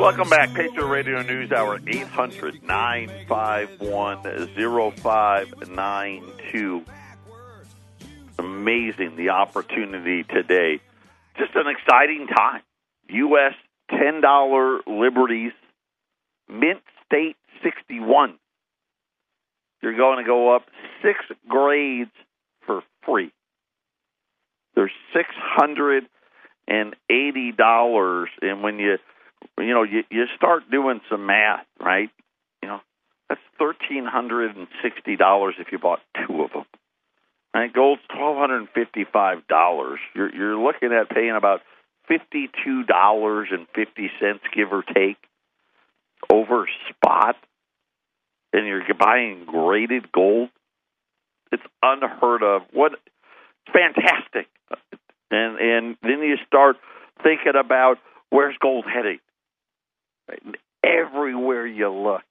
Welcome 0.00 0.30
back, 0.30 0.54
Patriot 0.54 0.86
Radio 0.86 1.20
News 1.20 1.52
Hour, 1.52 1.76
a 1.76 1.80
800 1.86 2.62
951 2.62 4.22
0592. 4.56 6.84
Amazing 8.38 9.16
the 9.16 9.28
opportunity 9.28 10.22
today. 10.22 10.80
Just 11.36 11.54
an 11.54 11.66
exciting 11.66 12.28
time. 12.34 12.62
U.S. 13.10 13.52
$10 13.92 14.80
Liberties, 14.86 15.52
Mint 16.48 16.80
State 17.04 17.36
61. 17.62 18.38
You're 19.82 19.98
going 19.98 20.16
to 20.16 20.24
go 20.24 20.56
up 20.56 20.62
six 21.02 21.18
grades 21.46 22.10
for 22.64 22.82
free. 23.04 23.32
There's 24.74 24.92
$680. 25.14 26.06
And 28.40 28.62
when 28.62 28.78
you 28.78 28.96
you 29.60 29.74
know, 29.74 29.82
you 29.82 30.04
you 30.10 30.26
start 30.36 30.70
doing 30.70 31.00
some 31.10 31.26
math, 31.26 31.66
right? 31.80 32.10
You 32.62 32.68
know, 32.68 32.80
that's 33.28 33.40
thirteen 33.58 34.04
hundred 34.04 34.56
and 34.56 34.66
sixty 34.82 35.16
dollars 35.16 35.54
if 35.58 35.72
you 35.72 35.78
bought 35.78 36.00
two 36.26 36.42
of 36.42 36.52
them. 36.52 36.64
Right? 37.54 37.72
Gold's 37.72 38.02
twelve 38.14 38.36
hundred 38.36 38.58
and 38.58 38.68
fifty-five 38.70 39.46
dollars. 39.48 39.98
You're 40.14 40.34
you're 40.34 40.58
looking 40.58 40.92
at 40.92 41.10
paying 41.10 41.34
about 41.36 41.60
fifty-two 42.06 42.84
dollars 42.84 43.48
and 43.50 43.66
fifty 43.74 44.10
cents, 44.20 44.40
give 44.54 44.72
or 44.72 44.82
take, 44.82 45.16
over 46.30 46.68
spot, 46.88 47.36
and 48.52 48.66
you're 48.66 48.82
buying 48.98 49.44
graded 49.46 50.12
gold. 50.12 50.50
It's 51.52 51.62
unheard 51.82 52.42
of. 52.42 52.62
What? 52.72 52.92
Fantastic. 53.72 54.46
And 55.30 55.58
and 55.58 55.96
then 56.02 56.22
you 56.22 56.36
start 56.46 56.76
thinking 57.22 57.54
about 57.58 57.98
where's 58.30 58.56
gold 58.60 58.84
heading. 58.92 59.18
Everywhere 60.84 61.66
you 61.66 61.90
look, 61.90 62.22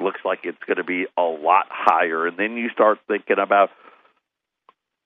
looks 0.00 0.20
like 0.24 0.40
it's 0.44 0.58
going 0.66 0.76
to 0.76 0.84
be 0.84 1.06
a 1.16 1.22
lot 1.22 1.66
higher. 1.70 2.26
And 2.26 2.36
then 2.36 2.56
you 2.56 2.68
start 2.70 2.98
thinking 3.08 3.36
about 3.38 3.70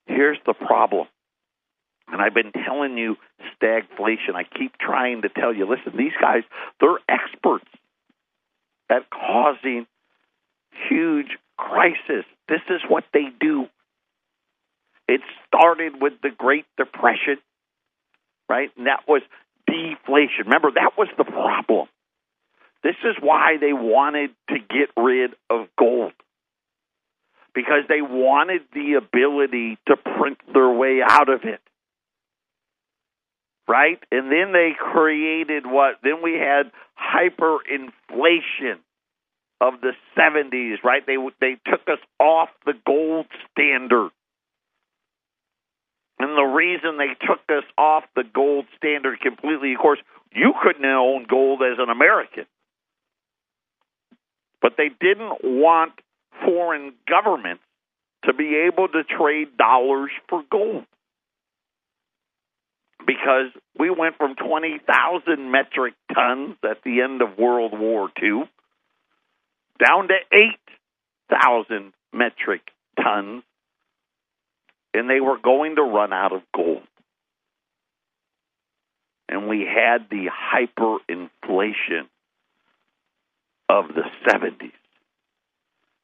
here's 0.06 0.38
the 0.46 0.54
problem. 0.54 1.06
And 2.10 2.22
I've 2.22 2.34
been 2.34 2.52
telling 2.52 2.96
you 2.96 3.16
stagflation. 3.60 4.34
I 4.34 4.44
keep 4.44 4.76
trying 4.78 5.22
to 5.22 5.28
tell 5.28 5.54
you 5.54 5.68
listen, 5.68 5.96
these 5.96 6.16
guys, 6.20 6.42
they're 6.80 6.98
experts 7.08 7.68
at 8.90 9.08
causing 9.10 9.86
huge 10.88 11.36
crisis. 11.56 12.24
This 12.48 12.62
is 12.70 12.80
what 12.88 13.04
they 13.12 13.26
do. 13.38 13.66
It 15.06 15.20
started 15.46 16.00
with 16.00 16.14
the 16.22 16.30
Great 16.30 16.66
Depression, 16.76 17.38
right? 18.48 18.70
And 18.76 18.86
that 18.86 19.00
was 19.06 19.22
deflation. 19.68 20.46
Remember, 20.46 20.70
that 20.74 20.92
was 20.96 21.09
the 21.16 21.24
problem. 21.24 21.88
This 22.83 22.96
is 23.04 23.16
why 23.20 23.57
they 23.61 23.72
wanted 23.72 24.31
to 24.48 24.59
get 24.59 24.90
rid 24.96 25.33
of 25.50 25.68
gold. 25.78 26.12
Because 27.54 27.85
they 27.88 28.00
wanted 28.00 28.62
the 28.72 28.94
ability 28.94 29.78
to 29.88 29.96
print 29.96 30.38
their 30.52 30.70
way 30.70 31.00
out 31.04 31.28
of 31.28 31.40
it. 31.44 31.61
Right? 33.66 33.98
And 34.11 34.33
then 34.33 34.52
they 34.52 34.72
created 34.78 35.66
what? 35.66 35.96
Then 36.02 36.22
we 36.22 36.35
had 36.35 36.70
hyperinflation 36.96 38.78
of 39.61 39.74
the 39.81 39.92
70s, 40.16 40.83
right? 40.85 41.04
They 41.04 41.16
they 41.40 41.57
took 41.68 41.83
us 41.88 41.98
off 42.20 42.48
the 42.64 42.74
gold 42.87 43.26
standard. 43.50 44.11
And 46.18 46.37
the 46.37 46.42
reason 46.42 46.98
they 46.98 47.14
took 47.26 47.40
us 47.48 47.64
off 47.76 48.04
the 48.16 48.24
gold 48.24 48.66
standard 48.76 49.20
completely, 49.20 49.74
of 49.74 49.81
course, 49.81 50.00
you 50.33 50.52
couldn't 50.62 50.85
own 50.85 51.26
gold 51.28 51.62
as 51.62 51.78
an 51.78 51.90
American. 51.90 52.44
But 54.61 54.72
they 54.76 54.88
didn't 54.88 55.38
want 55.44 55.92
foreign 56.44 56.94
governments 57.09 57.62
to 58.24 58.35
be 58.35 58.57
able 58.66 58.88
to 58.88 59.04
trade 59.04 59.57
dollars 59.57 60.11
for 60.28 60.42
gold. 60.50 60.85
Because 63.07 63.52
we 63.78 63.90
went 63.90 64.16
from 64.16 64.35
20,000 64.35 65.50
metric 65.50 65.94
tons 66.12 66.57
at 66.64 66.83
the 66.85 67.00
end 67.00 67.22
of 67.22 67.38
World 67.38 67.78
War 67.78 68.11
II 68.20 68.42
down 69.83 70.09
to 70.09 70.14
8,000 71.31 71.92
metric 72.12 72.62
tons 73.00 73.44
and 74.94 75.09
they 75.09 75.20
were 75.20 75.38
going 75.38 75.77
to 75.77 75.83
run 75.83 76.12
out 76.12 76.33
of 76.33 76.42
gold. 76.55 76.83
And 79.29 79.48
we 79.48 79.61
had 79.61 80.09
the 80.11 80.29
hyperinflation 80.31 82.09
of 83.68 83.88
the 83.88 84.05
70s. 84.27 84.72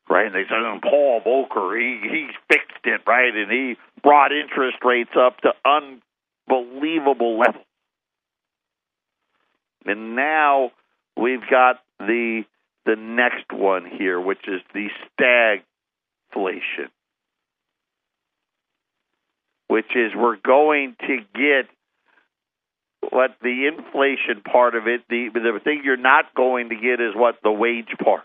Right? 0.08 0.26
And 0.26 0.34
they 0.34 0.44
said, 0.46 0.58
and 0.58 0.82
Paul 0.82 1.22
Volcker, 1.22 1.80
he, 1.80 2.08
he 2.08 2.28
fixed 2.48 2.84
it, 2.84 3.00
right? 3.06 3.34
And 3.34 3.50
he 3.50 3.76
brought 4.02 4.32
interest 4.32 4.76
rates 4.84 5.16
up 5.18 5.38
to 5.40 5.52
unbelievable 5.64 7.38
levels. 7.38 7.64
And 9.86 10.14
now 10.14 10.72
we've 11.16 11.48
got 11.50 11.80
the 11.98 12.44
the 12.86 12.96
next 12.96 13.50
one 13.50 13.86
here, 13.86 14.20
which 14.20 14.46
is 14.46 14.60
the 14.74 14.88
stagflation 15.18 16.90
which 19.74 19.90
is 19.96 20.12
we're 20.14 20.36
going 20.36 20.94
to 21.00 21.16
get 21.34 21.66
what 23.10 23.30
the 23.42 23.66
inflation 23.66 24.40
part 24.40 24.76
of 24.76 24.86
it. 24.86 25.02
The 25.10 25.30
the 25.34 25.58
thing 25.64 25.82
you're 25.84 25.96
not 25.96 26.32
going 26.32 26.68
to 26.68 26.76
get 26.76 27.00
is 27.00 27.12
what 27.12 27.38
the 27.42 27.50
wage 27.50 27.90
part. 28.00 28.22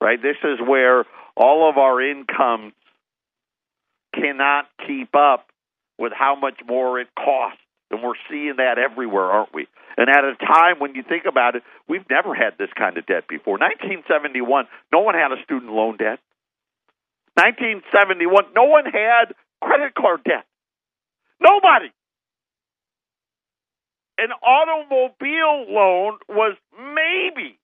Right. 0.00 0.20
This 0.20 0.34
is 0.42 0.58
where 0.66 1.04
all 1.36 1.70
of 1.70 1.78
our 1.78 2.02
incomes 2.02 2.72
cannot 4.12 4.66
keep 4.84 5.14
up 5.14 5.46
with 5.96 6.12
how 6.12 6.34
much 6.34 6.58
more 6.66 6.98
it 6.98 7.06
costs, 7.14 7.62
and 7.92 8.02
we're 8.02 8.18
seeing 8.28 8.54
that 8.56 8.78
everywhere, 8.78 9.30
aren't 9.30 9.54
we? 9.54 9.68
And 9.96 10.10
at 10.10 10.24
a 10.24 10.34
time 10.34 10.80
when 10.80 10.96
you 10.96 11.04
think 11.08 11.22
about 11.24 11.54
it, 11.54 11.62
we've 11.88 12.08
never 12.10 12.34
had 12.34 12.58
this 12.58 12.70
kind 12.76 12.98
of 12.98 13.06
debt 13.06 13.28
before. 13.28 13.58
1971, 13.58 14.66
no 14.92 15.02
one 15.02 15.14
had 15.14 15.30
a 15.30 15.40
student 15.44 15.70
loan 15.70 15.98
debt. 15.98 16.18
1971, 17.38 18.46
no 18.56 18.64
one 18.64 18.86
had 18.86 19.36
credit 19.62 19.94
card 19.94 20.24
debt. 20.24 20.44
Nobody. 21.40 21.90
An 24.18 24.28
automobile 24.32 25.64
loan 25.72 26.18
was 26.28 26.56
maybe, 26.76 27.58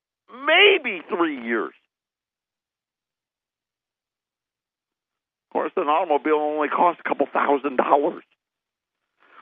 maybe 0.47 1.03
three 1.09 1.45
years. 1.45 1.75
Of 5.49 5.53
course, 5.53 5.73
an 5.77 5.85
automobile 5.89 6.37
only 6.41 6.69
costs 6.69 7.01
a 7.05 7.09
couple 7.09 7.27
thousand 7.33 7.77
dollars. 7.77 8.25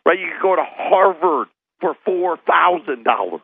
Right? 0.07 0.19
You 0.19 0.27
could 0.33 0.43
go 0.43 0.57
to 0.57 0.65
Harvard 0.67 1.49
for 1.81 1.95
four 2.05 2.37
thousand 2.47 3.05
dollars. 3.05 3.43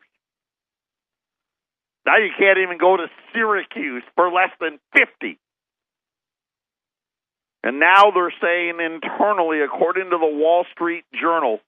Now 2.06 2.16
you 2.18 2.30
can't 2.38 2.58
even 2.58 2.78
go 2.78 2.96
to 2.96 3.06
Syracuse 3.32 4.02
for 4.16 4.30
less 4.32 4.50
than 4.60 4.78
fifty. 4.92 5.38
And 7.62 7.78
now 7.78 8.10
they're 8.10 8.32
saying 8.40 8.78
internally, 8.80 9.60
according 9.60 10.04
to 10.04 10.18
the 10.18 10.26
Wall 10.26 10.64
Street 10.72 11.04
Journal, 11.12 11.60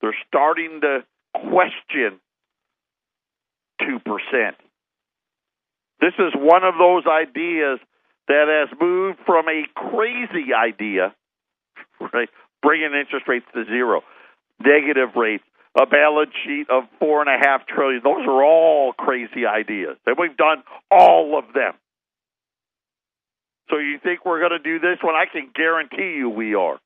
they're 0.00 0.16
starting 0.28 0.80
to 0.80 1.04
question 1.34 2.20
2%. 3.80 4.52
This 6.00 6.14
is 6.18 6.32
one 6.34 6.64
of 6.64 6.74
those 6.78 7.04
ideas 7.06 7.78
that 8.28 8.46
has 8.48 8.78
moved 8.80 9.18
from 9.26 9.46
a 9.48 9.62
crazy 9.74 10.52
idea, 10.54 11.14
right, 12.00 12.28
bringing 12.62 12.92
interest 12.98 13.28
rates 13.28 13.46
to 13.54 13.64
zero, 13.66 14.02
negative 14.58 15.14
rates, 15.16 15.44
a 15.80 15.86
balance 15.86 16.32
sheet 16.44 16.66
of 16.70 16.84
four 16.98 17.20
and 17.20 17.30
a 17.30 17.38
half 17.46 17.66
trillion. 17.66 18.00
Those 18.02 18.26
are 18.26 18.42
all 18.44 18.92
crazy 18.92 19.46
ideas, 19.46 19.96
and 20.06 20.16
we've 20.18 20.36
done 20.36 20.62
all 20.90 21.38
of 21.38 21.52
them. 21.54 21.74
So 23.72 23.78
you 23.78 23.98
think 24.02 24.26
we're 24.26 24.38
going 24.38 24.52
to 24.52 24.58
do 24.58 24.78
this 24.78 24.98
one? 25.02 25.14
I 25.14 25.24
can 25.32 25.50
guarantee 25.54 26.18
you 26.18 26.28
we 26.28 26.54
are. 26.54 26.78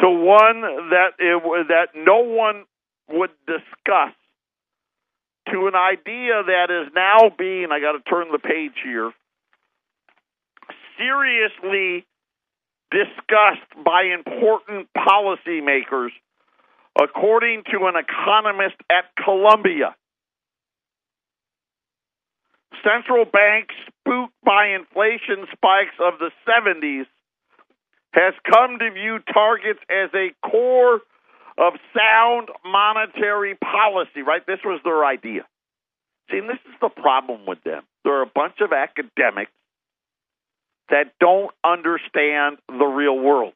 To 0.00 0.10
one 0.10 0.60
that 0.90 1.10
it, 1.20 1.68
that 1.68 1.88
no 1.94 2.18
one 2.18 2.64
would 3.08 3.30
discuss. 3.46 4.12
To 5.52 5.68
an 5.68 5.74
idea 5.76 6.42
that 6.46 6.66
is 6.70 6.92
now 6.96 7.30
being, 7.38 7.68
I 7.70 7.78
got 7.78 7.92
to 7.92 8.00
turn 8.10 8.32
the 8.32 8.38
page 8.38 8.72
here, 8.82 9.12
seriously 10.98 12.06
discussed 12.90 13.84
by 13.84 14.14
important 14.14 14.88
policymakers, 14.96 16.10
according 17.00 17.62
to 17.70 17.86
an 17.86 17.94
economist 17.94 18.76
at 18.90 19.04
Columbia. 19.22 19.94
Central 22.84 23.24
banks 23.24 23.74
spooked 23.88 24.34
by 24.44 24.76
inflation 24.76 25.46
spikes 25.52 25.96
of 25.98 26.18
the 26.18 26.30
70s 26.46 27.06
has 28.12 28.34
come 28.48 28.78
to 28.78 28.90
view 28.90 29.18
targets 29.32 29.80
as 29.90 30.10
a 30.14 30.30
core 30.46 31.00
of 31.58 31.72
sound 31.96 32.48
monetary 32.64 33.56
policy, 33.56 34.22
right? 34.22 34.46
This 34.46 34.60
was 34.64 34.80
their 34.84 35.04
idea. 35.04 35.46
See, 36.30 36.38
and 36.38 36.48
this 36.48 36.60
is 36.66 36.74
the 36.80 36.88
problem 36.88 37.46
with 37.46 37.62
them. 37.64 37.82
They're 38.04 38.22
a 38.22 38.30
bunch 38.32 38.60
of 38.60 38.72
academics 38.72 39.52
that 40.90 41.12
don't 41.20 41.50
understand 41.64 42.58
the 42.68 42.84
real 42.84 43.18
world. 43.18 43.54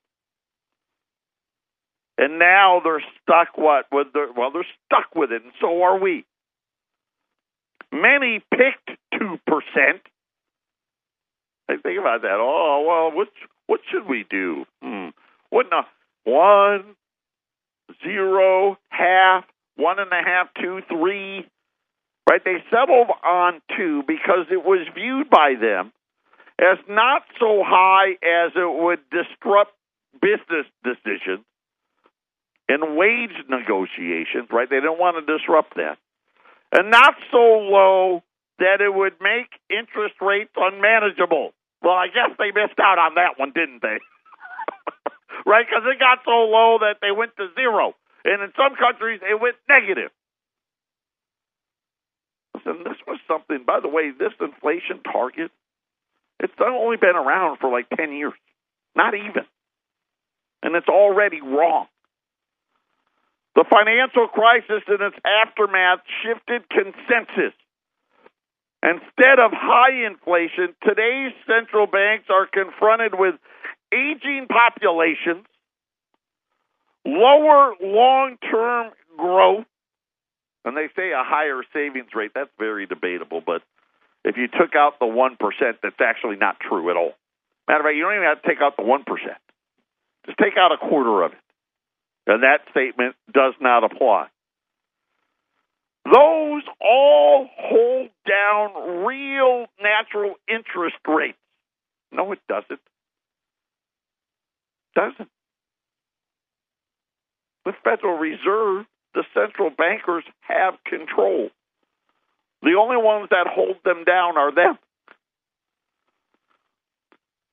And 2.16 2.38
now 2.38 2.80
they're 2.82 3.04
stuck 3.22 3.56
what 3.56 3.86
with 3.92 4.08
the 4.12 4.26
well 4.36 4.50
they're 4.50 4.66
stuck 4.86 5.14
with 5.14 5.30
it 5.30 5.42
and 5.42 5.52
so 5.60 5.82
are 5.82 5.98
we. 5.98 6.24
Many 7.92 8.42
picked 8.50 8.98
two 9.18 9.38
percent. 9.46 10.02
I 11.68 11.76
think 11.76 11.98
about 12.00 12.22
that. 12.22 12.38
Oh 12.38 12.84
well, 12.86 13.16
what 13.16 13.28
what 13.66 13.80
should 13.90 14.06
we 14.06 14.24
do? 14.28 14.64
Hmm. 14.82 15.08
What 15.50 15.66
now? 15.70 15.86
One, 16.24 16.96
zero, 18.04 18.76
half, 18.90 19.44
one 19.76 19.98
and 19.98 20.12
a 20.12 20.22
half, 20.24 20.48
two, 20.60 20.80
three. 20.88 21.46
Right? 22.28 22.44
They 22.44 22.62
settled 22.70 23.08
on 23.24 23.62
two 23.76 24.02
because 24.06 24.46
it 24.50 24.62
was 24.62 24.86
viewed 24.94 25.30
by 25.30 25.54
them 25.58 25.92
as 26.60 26.78
not 26.88 27.22
so 27.40 27.62
high 27.64 28.12
as 28.22 28.52
it 28.54 28.82
would 28.82 28.98
disrupt 29.10 29.72
business 30.20 30.66
decisions 30.84 31.44
and 32.68 32.96
wage 32.96 33.32
negotiations, 33.48 34.48
right? 34.52 34.68
They 34.68 34.76
didn't 34.76 34.98
want 34.98 35.16
to 35.24 35.38
disrupt 35.38 35.76
that. 35.76 35.96
And 36.72 36.90
not 36.90 37.14
so 37.30 37.38
low 37.38 38.22
that 38.58 38.80
it 38.80 38.92
would 38.92 39.14
make 39.20 39.48
interest 39.70 40.20
rates 40.20 40.52
unmanageable. 40.56 41.52
Well, 41.82 41.94
I 41.94 42.08
guess 42.08 42.36
they 42.38 42.50
missed 42.50 42.78
out 42.80 42.98
on 42.98 43.14
that 43.14 43.38
one, 43.38 43.52
didn't 43.54 43.80
they? 43.80 43.98
right? 45.46 45.64
Because 45.64 45.86
it 45.86 45.98
got 45.98 46.20
so 46.24 46.44
low 46.50 46.78
that 46.80 46.98
they 47.00 47.10
went 47.10 47.36
to 47.36 47.48
zero. 47.54 47.94
And 48.24 48.42
in 48.42 48.52
some 48.58 48.74
countries, 48.76 49.20
it 49.22 49.40
went 49.40 49.56
negative. 49.68 50.10
Listen, 52.54 52.82
this 52.84 52.98
was 53.06 53.20
something, 53.28 53.64
by 53.64 53.80
the 53.80 53.88
way, 53.88 54.10
this 54.10 54.34
inflation 54.40 55.00
target 55.06 55.52
it's 56.40 56.52
only 56.60 56.96
been 56.96 57.16
around 57.16 57.58
for 57.58 57.70
like 57.70 57.88
10 57.96 58.12
years, 58.12 58.32
not 58.94 59.14
even. 59.14 59.44
And 60.62 60.74
it's 60.74 60.88
already 60.88 61.40
wrong. 61.40 61.86
The 63.58 63.64
financial 63.66 64.28
crisis 64.28 64.86
and 64.86 65.02
its 65.02 65.18
aftermath 65.26 65.98
shifted 66.22 66.62
consensus. 66.70 67.50
Instead 68.84 69.42
of 69.42 69.50
high 69.50 70.06
inflation, 70.06 70.78
today's 70.86 71.34
central 71.42 71.88
banks 71.88 72.26
are 72.30 72.46
confronted 72.46 73.18
with 73.18 73.34
aging 73.92 74.46
populations, 74.46 75.44
lower 77.04 77.74
long 77.82 78.38
term 78.48 78.92
growth, 79.18 79.66
and 80.64 80.76
they 80.76 80.86
say 80.94 81.10
a 81.10 81.24
higher 81.26 81.62
savings 81.72 82.14
rate. 82.14 82.30
That's 82.36 82.54
very 82.60 82.86
debatable, 82.86 83.42
but 83.44 83.62
if 84.24 84.36
you 84.36 84.46
took 84.46 84.76
out 84.76 85.00
the 85.00 85.06
1%, 85.06 85.34
that's 85.82 86.00
actually 86.00 86.36
not 86.36 86.60
true 86.60 86.90
at 86.90 86.96
all. 86.96 87.14
Matter 87.66 87.80
of 87.80 87.86
fact, 87.86 87.96
you 87.96 88.04
don't 88.04 88.14
even 88.14 88.22
have 88.22 88.40
to 88.40 88.48
take 88.48 88.62
out 88.62 88.76
the 88.76 88.84
1%. 88.84 89.02
Just 90.26 90.38
take 90.38 90.54
out 90.56 90.70
a 90.70 90.78
quarter 90.78 91.24
of 91.24 91.32
it. 91.32 91.38
And 92.28 92.42
that 92.42 92.60
statement 92.70 93.16
does 93.32 93.54
not 93.58 93.84
apply. 93.84 94.26
Those 96.04 96.62
all 96.80 97.48
hold 97.58 98.10
down 98.28 99.04
real 99.04 99.66
natural 99.82 100.34
interest 100.46 100.96
rates. 101.06 101.38
No, 102.12 102.32
it 102.32 102.38
doesn't. 102.48 102.80
Doesn't. 104.94 105.30
The 107.64 107.72
Federal 107.82 108.18
Reserve, 108.18 108.86
the 109.14 109.24
central 109.34 109.70
bankers 109.70 110.24
have 110.40 110.74
control. 110.84 111.48
The 112.62 112.76
only 112.78 112.96
ones 112.96 113.28
that 113.30 113.46
hold 113.46 113.76
them 113.84 114.04
down 114.04 114.36
are 114.36 114.54
them. 114.54 114.78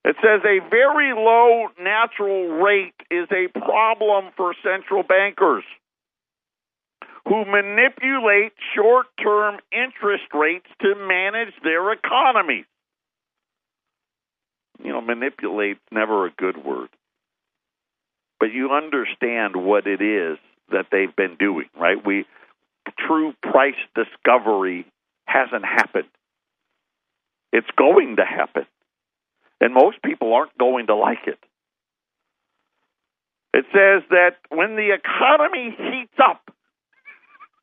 It 0.06 0.15
says 0.22 0.41
a 0.46 0.60
very 0.70 1.13
low 1.15 1.70
natural 1.82 2.62
rate 2.62 2.94
is 3.10 3.28
a 3.32 3.48
problem 3.48 4.26
for 4.38 4.54
central 4.63 5.02
bankers 5.02 5.63
who 7.28 7.44
manipulate 7.46 8.54
short 8.76 9.08
term 9.20 9.58
interest 9.72 10.26
rates 10.32 10.68
to 10.84 10.94
manage 10.94 11.56
their 11.63 11.91
economies. 11.91 12.65
You 14.84 14.91
know, 14.91 15.02
manipulate 15.02 15.78
never 15.91 16.28
a 16.28 16.30
good 16.30 16.63
word. 16.63 16.89
But 18.39 18.54
you 18.54 18.70
understand 18.74 19.56
what 19.56 19.88
it 19.88 20.04
is 20.04 20.38
that 20.72 20.86
they've 20.91 21.15
been 21.15 21.36
doing, 21.39 21.65
right? 21.76 21.98
We 22.06 22.26
true 23.08 23.34
price 23.41 23.74
discovery 23.96 24.86
hasn't 25.26 25.65
happened. 25.65 26.10
It's 27.52 27.70
going 27.76 28.18
to 28.18 28.26
happen. 28.26 28.68
And 29.62 29.74
most 29.74 30.02
people 30.04 30.34
aren't 30.34 30.58
going 30.58 30.88
to 30.88 30.96
like 30.96 31.26
it. 31.28 31.39
It 33.54 33.65
says 33.72 34.04
that 34.10 34.36
when 34.50 34.76
the 34.76 34.94
economy 34.94 35.76
heats 35.78 36.20
up, 36.22 36.41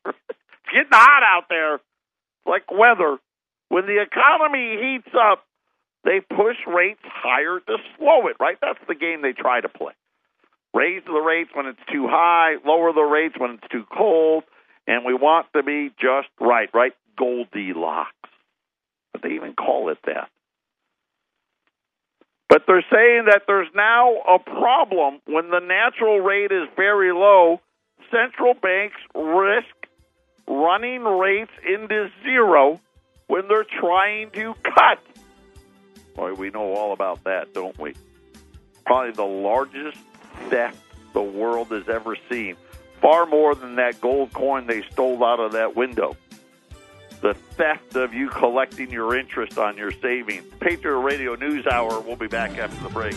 it's 0.07 0.17
getting 0.73 0.89
hot 0.91 1.23
out 1.23 1.45
there, 1.51 1.81
like 2.47 2.71
weather. 2.71 3.19
When 3.69 3.85
the 3.87 4.01
economy 4.01 4.79
heats 4.81 5.15
up, 5.15 5.45
they 6.05 6.21
push 6.21 6.57
rates 6.67 7.03
higher 7.05 7.61
to 7.61 7.77
slow 7.99 8.27
it, 8.29 8.37
right? 8.41 8.57
That's 8.61 8.79
the 8.89 8.95
game 8.95 9.23
they 9.23 9.33
try 9.33 9.61
to 9.61 9.69
play. 9.69 9.93
Raise 10.75 11.03
the 11.05 11.21
rates 11.21 11.51
when 11.53 11.67
it's 11.67 11.85
too 11.93 12.07
high, 12.09 12.57
lower 12.65 12.93
the 12.93 13.03
rates 13.03 13.35
when 13.39 13.53
it's 13.53 13.69
too 13.71 13.85
cold, 13.95 14.45
and 14.87 15.05
we 15.05 15.13
want 15.15 15.47
to 15.55 15.63
be 15.63 15.91
just 16.01 16.29
right, 16.41 16.71
right? 16.73 16.93
Goldilocks. 17.19 18.13
But 19.13 19.23
they 19.23 19.35
even 19.35 19.53
call 19.55 19.91
it 19.91 19.99
that. 20.07 20.31
But 22.53 22.65
they're 22.67 22.85
saying 22.93 23.29
that 23.31 23.45
there's 23.47 23.71
now 23.75 24.12
a 24.29 24.38
problem 24.38 25.21
when 25.25 25.49
the 25.49 25.61
natural 25.61 26.21
rate 26.21 26.53
is 26.53 26.69
very 26.77 27.11
low. 27.11 27.62
Central 28.11 28.53
banks 28.53 28.99
risk 29.15 29.75
running 30.47 31.03
rates 31.03 31.51
into 31.67 32.11
zero 32.23 32.79
when 33.27 33.49
they're 33.49 33.65
trying 33.81 34.33
to 34.33 34.53
cut. 34.65 34.99
Boy, 36.15 36.35
we 36.35 36.51
know 36.51 36.75
all 36.75 36.93
about 36.93 37.25
that, 37.25 37.55
don't 37.55 37.79
we? 37.79 37.95
Probably 38.85 39.12
the 39.12 39.23
largest 39.23 39.97
theft 40.51 40.77
the 41.15 41.23
world 41.23 41.69
has 41.69 41.88
ever 41.88 42.19
seen. 42.31 42.57
Far 43.00 43.25
more 43.25 43.55
than 43.55 43.77
that 43.77 43.98
gold 43.98 44.35
coin 44.35 44.67
they 44.67 44.83
stole 44.90 45.25
out 45.25 45.40
of 45.40 45.53
that 45.53 45.75
window 45.75 46.19
the 47.23 47.35
theft 47.35 47.94
of 47.96 48.12
you 48.12 48.29
collecting 48.29 48.90
your 48.90 49.16
interest 49.16 49.56
on 49.56 49.77
your 49.77 49.92
savings. 49.92 50.44
Patriot 50.60 50.98
Radio 50.98 51.37
News 51.37 51.66
Hour. 51.66 52.00
We'll 52.00 52.16
be 52.16 52.27
back 52.27 52.58
after 52.58 52.83
the 52.83 52.90
break. 52.90 53.14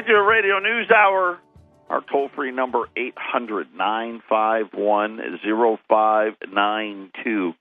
Patriot 0.00 0.22
Radio 0.22 0.58
News 0.60 0.90
Hour. 0.90 1.38
Our 1.90 2.00
toll 2.10 2.30
free 2.34 2.52
number 2.52 2.88
eight 2.96 3.14
hundred 3.16 3.68
nine 3.76 4.22
five 4.28 4.66
one 4.72 5.20
zero 5.44 5.78
five 5.90 6.32
nine 6.50 7.10
two. 7.22 7.52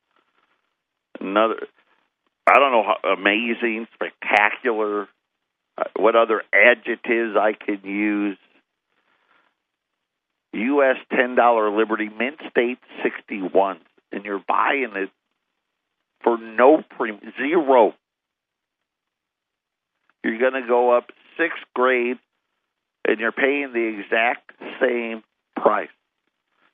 Another, 1.19 1.67
I 2.47 2.53
don't 2.53 2.71
know 2.71 2.83
how 2.83 3.13
amazing, 3.13 3.87
spectacular. 3.93 5.09
Uh, 5.77 5.83
what 5.97 6.15
other 6.15 6.41
adjectives 6.53 7.35
I 7.35 7.53
could 7.53 7.83
use? 7.83 8.37
U.S. 10.53 10.97
ten 11.11 11.35
dollar 11.35 11.75
Liberty 11.75 12.07
Mint 12.07 12.37
State 12.51 12.79
sixty 13.03 13.39
one, 13.41 13.79
and 14.13 14.23
you're 14.23 14.43
buying 14.47 14.93
it 14.95 15.09
for 16.23 16.37
no 16.37 16.83
premium, 16.95 17.33
zero. 17.37 17.95
You're 20.23 20.39
going 20.39 20.61
to 20.61 20.67
go 20.67 20.95
up 20.95 21.09
sixth 21.37 21.63
grade, 21.73 22.17
and 23.07 23.19
you're 23.19 23.31
paying 23.31 23.71
the 23.73 23.99
exact 23.99 24.51
same 24.81 25.23
price. 25.55 25.89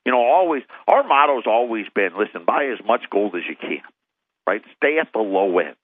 You 0.04 0.12
know, 0.12 0.18
always 0.18 0.62
our 0.86 1.02
motto's 1.02 1.46
always 1.46 1.86
been: 1.94 2.10
listen, 2.16 2.44
buy 2.46 2.66
as 2.66 2.84
much 2.86 3.02
gold 3.10 3.34
as 3.34 3.42
you 3.48 3.56
can, 3.56 3.82
right? 4.46 4.62
Stay 4.76 4.98
at 5.00 5.08
the 5.12 5.18
low 5.20 5.58
end. 5.58 5.76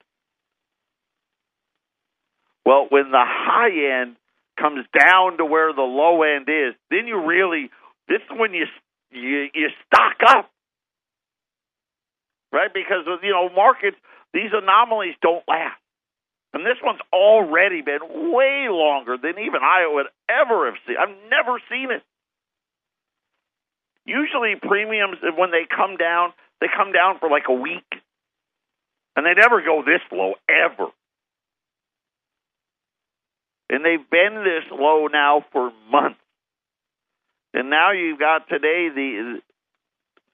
Well, 2.65 2.87
when 2.89 3.11
the 3.11 3.23
high 3.25 4.01
end 4.01 4.15
comes 4.59 4.85
down 4.97 5.37
to 5.37 5.45
where 5.45 5.73
the 5.73 5.81
low 5.81 6.23
end 6.23 6.47
is, 6.47 6.73
then 6.89 7.07
you 7.07 7.25
really 7.25 7.69
this 8.07 8.21
is 8.21 8.37
when 8.39 8.53
you 8.53 8.65
you, 9.11 9.49
you 9.53 9.69
stock 9.85 10.15
up, 10.27 10.49
right? 12.51 12.73
Because 12.73 13.05
you 13.21 13.31
know 13.31 13.49
markets 13.49 13.97
these 14.33 14.51
anomalies 14.53 15.15
don't 15.21 15.43
last, 15.47 15.79
and 16.53 16.63
this 16.65 16.77
one's 16.83 17.01
already 17.11 17.81
been 17.81 18.31
way 18.31 18.67
longer 18.69 19.17
than 19.17 19.39
even 19.39 19.61
I 19.61 19.89
would 19.91 20.05
ever 20.29 20.67
have 20.67 20.75
seen. 20.85 20.95
I've 20.99 21.15
never 21.29 21.59
seen 21.69 21.89
it. 21.91 22.03
Usually 24.05 24.55
premiums 24.61 25.17
when 25.37 25.51
they 25.51 25.65
come 25.65 25.97
down, 25.97 26.33
they 26.61 26.67
come 26.67 26.91
down 26.91 27.19
for 27.19 27.29
like 27.29 27.45
a 27.49 27.53
week, 27.53 27.87
and 29.15 29.25
they 29.25 29.33
never 29.33 29.61
go 29.61 29.81
this 29.83 30.01
low 30.11 30.33
ever. 30.47 30.91
And 33.69 33.83
they've 33.83 34.09
been 34.09 34.43
this 34.43 34.69
low 34.71 35.07
now 35.07 35.43
for 35.51 35.71
months. 35.91 36.19
And 37.55 37.69
now 37.69 37.91
you've 37.91 38.19
got 38.19 38.47
today 38.47 38.89
the 38.93 39.41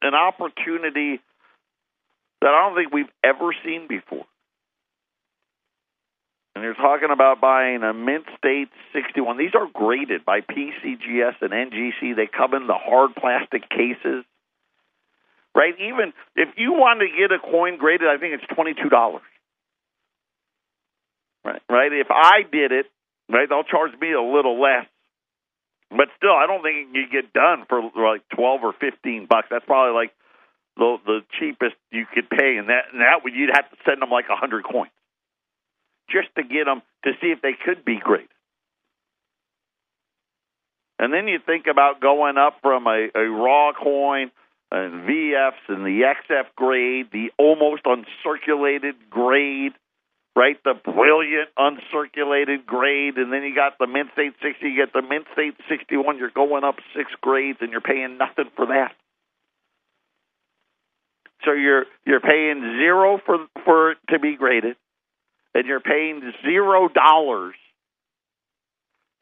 an 0.01 0.13
opportunity 0.13 1.19
that 2.41 2.47
I 2.47 2.67
don't 2.67 2.75
think 2.75 2.93
we've 2.93 3.11
ever 3.23 3.53
seen 3.63 3.87
before. 3.87 4.25
And 6.59 6.65
you're 6.65 6.75
talking 6.75 7.07
about 7.09 7.39
buying 7.39 7.83
a 7.83 7.93
Mint 7.93 8.25
State 8.37 8.67
61. 8.91 9.37
These 9.37 9.55
are 9.55 9.71
graded 9.71 10.25
by 10.25 10.41
PCGS 10.41 11.39
and 11.39 11.55
NGC. 11.55 12.17
They 12.17 12.27
come 12.27 12.53
in 12.53 12.67
the 12.67 12.75
hard 12.75 13.15
plastic 13.15 13.69
cases. 13.69 14.27
Right? 15.55 15.71
Even 15.79 16.11
if 16.35 16.49
you 16.57 16.73
want 16.73 16.99
to 16.99 17.07
get 17.07 17.31
a 17.31 17.39
coin 17.39 17.77
graded, 17.77 18.09
I 18.09 18.17
think 18.19 18.35
it's 18.35 18.43
$22. 18.51 18.91
Right? 21.45 21.61
Right? 21.69 21.93
If 21.93 22.11
I 22.11 22.43
did 22.51 22.73
it, 22.73 22.87
right, 23.29 23.47
they'll 23.47 23.63
charge 23.63 23.97
me 23.97 24.11
a 24.11 24.21
little 24.21 24.59
less. 24.59 24.83
But 25.91 26.11
still, 26.17 26.35
I 26.35 26.43
don't 26.45 26.61
think 26.61 26.89
you 26.91 27.07
get 27.07 27.31
done 27.31 27.63
for 27.69 27.79
like 27.81 28.27
twelve 28.35 28.61
or 28.63 28.73
fifteen 28.73 29.27
bucks. 29.27 29.47
That's 29.49 29.65
probably 29.65 29.95
like 29.95 30.11
the 30.75 30.97
the 31.05 31.19
cheapest 31.39 31.75
you 31.89 32.05
could 32.13 32.29
pay, 32.29 32.57
and 32.59 32.67
that 32.67 32.91
and 32.91 33.01
that 33.01 33.23
would 33.23 33.33
you'd 33.33 33.49
have 33.55 33.71
to 33.71 33.77
send 33.87 33.99
them 33.99 34.11
like 34.11 34.25
a 34.29 34.35
hundred 34.35 34.65
coins 34.65 34.91
just 36.09 36.29
to 36.35 36.43
get 36.43 36.65
them 36.65 36.81
to 37.03 37.11
see 37.21 37.27
if 37.27 37.41
they 37.41 37.53
could 37.53 37.85
be 37.85 37.97
great. 37.97 38.29
And 40.99 41.13
then 41.13 41.27
you 41.27 41.39
think 41.43 41.67
about 41.67 42.01
going 42.01 42.37
up 42.37 42.57
from 42.61 42.85
a, 42.85 43.07
a 43.15 43.23
raw 43.29 43.71
coin 43.71 44.31
and 44.71 45.07
VFs 45.07 45.63
and 45.69 45.85
the 45.85 46.01
XF 46.03 46.45
grade, 46.55 47.07
the 47.11 47.31
almost 47.39 47.83
uncirculated 47.85 48.93
grade, 49.09 49.71
right? 50.35 50.57
The 50.63 50.73
brilliant 50.73 51.49
uncirculated 51.57 52.65
grade, 52.65 53.17
and 53.17 53.31
then 53.31 53.43
you 53.43 53.55
got 53.55 53.77
the 53.79 53.87
Mint 53.87 54.09
State 54.13 54.33
60, 54.43 54.67
you 54.67 54.75
get 54.75 54.93
the 54.93 55.01
Mint 55.01 55.25
State 55.33 55.55
61, 55.69 56.17
you're 56.17 56.29
going 56.29 56.65
up 56.65 56.75
six 56.95 57.09
grades 57.21 57.59
and 57.61 57.71
you're 57.71 57.81
paying 57.81 58.17
nothing 58.17 58.51
for 58.55 58.67
that. 58.67 58.93
So 61.45 61.53
you're 61.53 61.85
you're 62.05 62.19
paying 62.19 62.61
zero 62.77 63.19
for 63.25 63.37
for 63.63 63.91
it 63.91 63.97
to 64.09 64.19
be 64.19 64.35
graded, 64.35 64.75
and 65.53 65.65
you're 65.65 65.79
paying 65.79 66.21
zero 66.45 66.87
dollars 66.89 67.55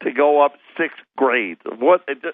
to 0.02 0.12
go 0.12 0.44
up 0.44 0.52
six 0.76 0.94
grades. 1.16 1.60
What 1.78 2.02
it's 2.08 2.24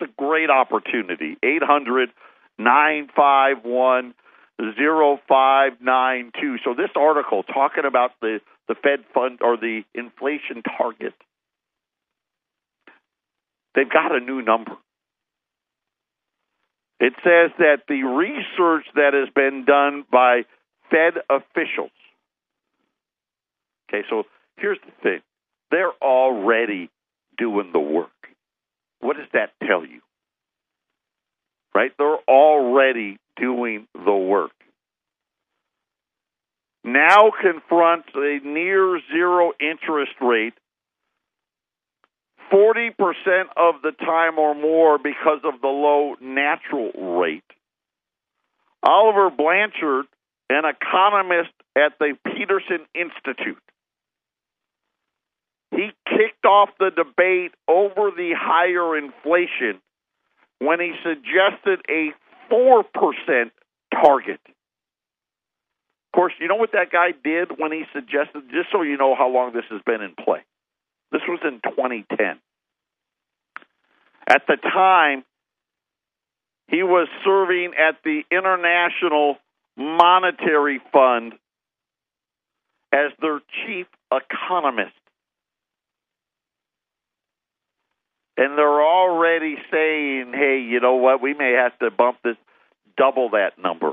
a 0.00 0.06
great 0.16 0.50
opportunity. 0.50 1.36
Eight 1.42 1.62
hundred 1.62 2.10
nine 2.58 3.08
five 3.14 3.64
one 3.64 4.14
0592. 4.60 6.58
So 6.64 6.74
this 6.74 6.90
article 6.96 7.42
talking 7.42 7.84
about 7.86 8.12
the, 8.20 8.40
the 8.68 8.74
Fed 8.74 9.04
fund 9.14 9.38
or 9.42 9.56
the 9.56 9.82
inflation 9.94 10.62
target, 10.76 11.14
they've 13.74 13.90
got 13.90 14.14
a 14.14 14.20
new 14.20 14.42
number. 14.42 14.72
It 16.98 17.14
says 17.24 17.50
that 17.58 17.84
the 17.88 18.02
research 18.02 18.84
that 18.94 19.14
has 19.14 19.30
been 19.34 19.64
done 19.64 20.04
by 20.12 20.42
Fed 20.90 21.14
officials. 21.30 21.90
Okay, 23.90 24.06
so 24.08 24.24
here's 24.56 24.78
the 24.84 24.92
thing. 25.02 25.20
They're 25.70 25.92
already 26.02 26.90
doing 27.36 27.70
the 27.72 27.80
work. 27.80 28.10
What 29.00 29.16
does 29.16 29.26
that 29.32 29.50
tell 29.66 29.84
you? 29.84 30.00
Right? 31.74 31.92
They're 31.98 32.18
already 32.28 33.18
doing 33.36 33.86
the 33.94 34.14
work. 34.14 34.52
Now 36.84 37.30
confronts 37.40 38.08
a 38.14 38.38
near 38.44 39.00
zero 39.12 39.52
interest 39.60 40.12
rate 40.20 40.54
40% 42.52 42.90
of 43.56 43.82
the 43.82 43.92
time 43.92 44.38
or 44.38 44.54
more 44.54 44.98
because 44.98 45.40
of 45.44 45.60
the 45.60 45.68
low 45.68 46.16
natural 46.20 46.90
rate. 47.20 47.44
Olivier 48.86 49.36
Blanchard, 49.36 50.06
an 50.48 50.64
economist 50.64 51.52
at 51.76 51.92
the 52.00 52.16
Peterson 52.24 52.86
Institute, 52.94 53.62
he 55.70 55.90
kicked 56.06 56.44
off 56.44 56.70
the 56.78 56.90
debate 56.90 57.52
over 57.68 58.10
the 58.10 58.32
higher 58.36 58.96
inflation 58.96 59.80
when 60.58 60.80
he 60.80 60.92
suggested 61.02 61.80
a 61.88 62.12
4% 62.52 63.50
target. 63.92 64.40
Of 64.46 66.16
course, 66.16 66.32
you 66.40 66.48
know 66.48 66.56
what 66.56 66.72
that 66.72 66.90
guy 66.90 67.12
did 67.22 67.52
when 67.58 67.70
he 67.70 67.84
suggested, 67.92 68.42
just 68.50 68.70
so 68.72 68.82
you 68.82 68.96
know 68.96 69.14
how 69.14 69.28
long 69.28 69.52
this 69.52 69.64
has 69.70 69.80
been 69.86 70.02
in 70.02 70.14
play. 70.14 70.40
This 71.12 71.22
was 71.28 71.38
in 71.44 71.60
2010. 71.62 72.40
At 74.26 74.42
the 74.46 74.56
time, 74.56 75.24
he 76.68 76.82
was 76.82 77.08
serving 77.24 77.72
at 77.74 77.96
the 78.04 78.22
International 78.30 79.36
Monetary 79.76 80.80
Fund 80.92 81.34
as 82.92 83.12
their 83.20 83.40
chief 83.64 83.86
economist. 84.12 84.99
And 88.40 88.56
they're 88.56 88.82
already 88.82 89.56
saying, 89.70 90.32
"Hey, 90.32 90.60
you 90.60 90.80
know 90.80 90.94
what? 90.94 91.20
We 91.20 91.34
may 91.34 91.52
have 91.52 91.78
to 91.80 91.90
bump 91.90 92.22
this 92.24 92.38
double 92.96 93.30
that 93.30 93.58
number." 93.58 93.92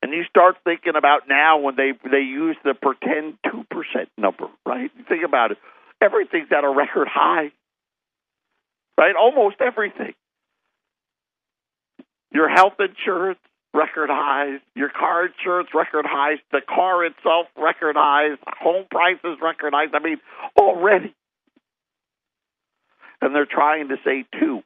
And 0.00 0.12
you 0.12 0.24
start 0.24 0.56
thinking 0.64 0.96
about 0.96 1.28
now 1.28 1.58
when 1.58 1.76
they 1.76 1.92
they 2.10 2.22
use 2.22 2.56
the 2.64 2.72
pretend 2.72 3.36
two 3.44 3.64
percent 3.70 4.08
number, 4.16 4.46
right? 4.64 4.90
Think 5.06 5.22
about 5.22 5.50
it. 5.50 5.58
Everything's 6.00 6.50
at 6.50 6.64
a 6.64 6.70
record 6.70 7.08
high, 7.08 7.52
right? 8.96 9.14
Almost 9.14 9.56
everything. 9.60 10.14
Your 12.32 12.48
health 12.48 12.80
insurance 12.80 13.40
record 13.74 14.08
highs, 14.10 14.60
your 14.74 14.88
car 14.88 15.26
insurance 15.26 15.68
record 15.74 16.06
highs, 16.08 16.38
the 16.52 16.62
car 16.66 17.04
itself 17.04 17.48
record 17.54 17.96
highs, 17.96 18.38
home 18.46 18.86
prices 18.90 19.38
record 19.42 19.74
highs. 19.74 19.90
I 19.92 19.98
mean, 19.98 20.20
already 20.58 21.14
and 23.20 23.34
they're 23.34 23.46
trying 23.46 23.88
to 23.88 23.96
say 24.04 24.24
two. 24.38 24.62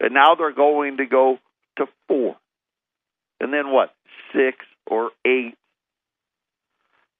And 0.00 0.14
now 0.14 0.34
they're 0.34 0.52
going 0.52 0.98
to 0.98 1.06
go 1.06 1.38
to 1.76 1.86
four. 2.08 2.36
And 3.40 3.52
then 3.52 3.72
what? 3.72 3.94
Six 4.32 4.58
or 4.86 5.10
eight. 5.24 5.54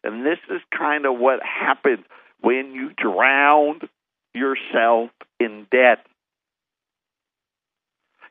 And 0.02 0.24
this 0.24 0.38
is 0.50 0.60
kind 0.76 1.06
of 1.06 1.18
what 1.18 1.40
happens 1.42 2.04
when 2.40 2.72
you 2.74 2.90
drown 2.96 3.80
yourself 4.34 5.10
in 5.40 5.66
debt. 5.70 6.04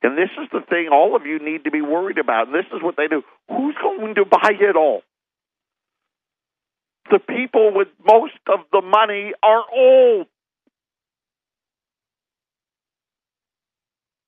And 0.03 0.17
this 0.17 0.29
is 0.41 0.49
the 0.51 0.61
thing 0.69 0.89
all 0.91 1.15
of 1.15 1.25
you 1.25 1.39
need 1.39 1.63
to 1.63 1.71
be 1.71 1.81
worried 1.81 2.17
about. 2.17 2.47
And 2.47 2.55
this 2.55 2.65
is 2.75 2.83
what 2.83 2.97
they 2.97 3.07
do. 3.07 3.23
Who's 3.47 3.75
going 3.81 4.15
to 4.15 4.25
buy 4.25 4.51
it 4.59 4.75
all? 4.75 5.01
The 7.09 7.19
people 7.19 7.71
with 7.73 7.87
most 8.05 8.33
of 8.47 8.59
the 8.71 8.81
money 8.81 9.33
are 9.41 9.63
old. 9.73 10.27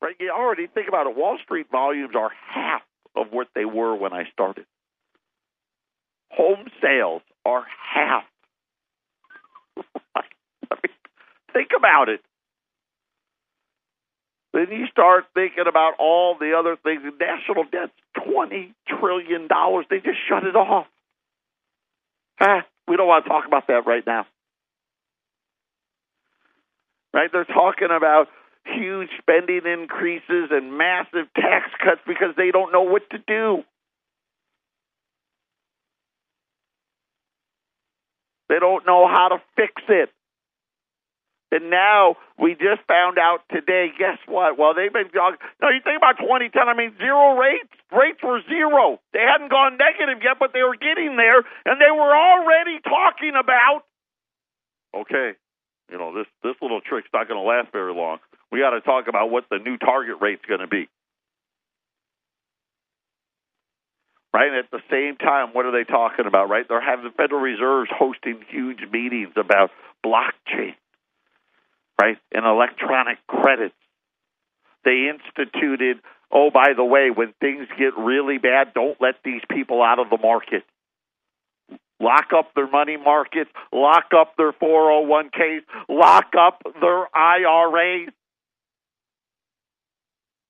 Right? 0.05 0.15
You 0.19 0.29
already 0.29 0.67
think 0.67 0.87
about 0.87 1.07
it. 1.07 1.17
Wall 1.17 1.39
Street 1.43 1.65
volumes 1.71 2.13
are 2.15 2.29
half 2.53 2.83
of 3.15 3.31
what 3.31 3.47
they 3.55 3.65
were 3.65 3.95
when 3.95 4.13
I 4.13 4.25
started. 4.31 4.67
Home 6.29 6.67
sales 6.79 7.23
are 7.43 7.65
half. 7.91 8.23
I 10.15 10.21
mean, 10.69 10.93
think 11.53 11.69
about 11.75 12.09
it. 12.09 12.19
Then 14.53 14.67
you 14.69 14.85
start 14.91 15.25
thinking 15.33 15.65
about 15.67 15.93
all 15.97 16.37
the 16.39 16.53
other 16.55 16.75
things. 16.75 17.01
National 17.19 17.63
debt's 17.63 17.91
twenty 18.13 18.75
trillion 18.87 19.47
dollars. 19.47 19.87
They 19.89 19.97
just 19.97 20.19
shut 20.29 20.43
it 20.43 20.55
off. 20.55 20.85
Ah, 22.39 22.63
we 22.87 22.95
don't 22.95 23.07
want 23.07 23.25
to 23.25 23.29
talk 23.29 23.47
about 23.47 23.65
that 23.69 23.87
right 23.87 24.05
now. 24.05 24.27
Right? 27.11 27.31
They're 27.31 27.43
talking 27.43 27.89
about 27.89 28.27
huge 28.65 29.09
spending 29.19 29.61
increases 29.65 30.49
and 30.51 30.77
massive 30.77 31.31
tax 31.35 31.69
cuts 31.83 32.01
because 32.07 32.35
they 32.37 32.51
don't 32.51 32.71
know 32.71 32.83
what 32.83 33.09
to 33.11 33.17
do. 33.17 33.63
They 38.49 38.59
don't 38.59 38.85
know 38.85 39.07
how 39.07 39.29
to 39.29 39.41
fix 39.55 39.73
it. 39.89 40.09
And 41.51 41.69
now 41.69 42.17
we 42.37 42.51
just 42.53 42.83
found 42.87 43.17
out 43.17 43.39
today, 43.49 43.87
guess 43.97 44.17
what? 44.27 44.57
Well, 44.57 44.73
they've 44.73 44.91
been. 44.91 45.09
No, 45.13 45.69
you 45.69 45.79
think 45.83 45.97
about 45.97 46.17
2010, 46.19 46.51
I 46.67 46.75
mean, 46.75 46.91
zero 46.97 47.37
rates. 47.37 47.71
Rates 47.95 48.19
were 48.21 48.41
zero. 48.49 48.99
They 49.13 49.23
hadn't 49.23 49.49
gone 49.49 49.77
negative 49.77 50.21
yet, 50.21 50.35
but 50.37 50.51
they 50.51 50.63
were 50.63 50.75
getting 50.75 51.15
there, 51.15 51.39
and 51.63 51.79
they 51.79 51.91
were 51.95 52.11
already 52.11 52.83
talking 52.83 53.39
about, 53.39 53.87
okay, 54.99 55.39
you 55.91 55.97
know, 55.97 56.13
this, 56.13 56.27
this 56.43 56.55
little 56.61 56.81
trick's 56.81 57.09
not 57.13 57.27
going 57.27 57.39
to 57.39 57.47
last 57.47 57.71
very 57.71 57.93
long. 57.93 58.19
We 58.51 58.59
got 58.59 58.71
to 58.71 58.81
talk 58.81 59.07
about 59.07 59.29
what 59.29 59.45
the 59.49 59.59
new 59.59 59.77
target 59.77 60.17
rate's 60.21 60.45
going 60.45 60.61
to 60.61 60.67
be. 60.67 60.87
right? 64.35 64.49
And 64.49 64.57
at 64.57 64.69
the 64.69 64.83
same 64.91 65.15
time, 65.15 65.53
what 65.53 65.65
are 65.65 65.71
they 65.71 65.89
talking 65.89 66.25
about, 66.27 66.49
right? 66.49 66.65
They're 66.67 66.81
having 66.81 67.05
the 67.05 67.15
Federal 67.15 67.39
Reserve's 67.39 67.89
hosting 67.89 68.41
huge 68.49 68.79
meetings 68.91 69.31
about 69.37 69.71
blockchain, 70.05 70.75
right? 72.01 72.17
And 72.33 72.45
electronic 72.45 73.25
credits. 73.27 73.75
They 74.83 75.09
instituted, 75.09 76.01
oh, 76.33 76.51
by 76.53 76.73
the 76.75 76.83
way, 76.83 77.11
when 77.15 77.33
things 77.39 77.65
get 77.79 77.97
really 77.97 78.37
bad, 78.37 78.73
don't 78.73 78.99
let 78.99 79.15
these 79.23 79.41
people 79.49 79.81
out 79.81 79.99
of 79.99 80.09
the 80.09 80.17
market. 80.17 80.63
Lock 81.99 82.27
up 82.37 82.53
their 82.55 82.69
money 82.69 82.97
markets, 82.97 83.49
lock 83.71 84.05
up 84.17 84.35
their 84.37 84.51
401ks, 84.51 85.61
lock 85.87 86.33
up 86.37 86.61
their 86.81 87.15
IRAs. 87.15 88.09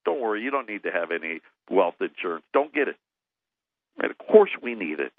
Don't 0.06 0.22
worry, 0.22 0.42
you 0.42 0.52
don't 0.52 0.68
need 0.68 0.84
to 0.84 0.92
have 0.92 1.12
any 1.12 1.42
wealth 1.70 1.96
insurance. 2.02 2.46
Don't 2.54 2.74
get 2.74 2.88
it. 2.88 2.96
And 4.02 4.12
of 4.12 4.18
course, 4.18 4.52
we 4.62 4.76
need 4.76 5.00
it. 5.00 5.14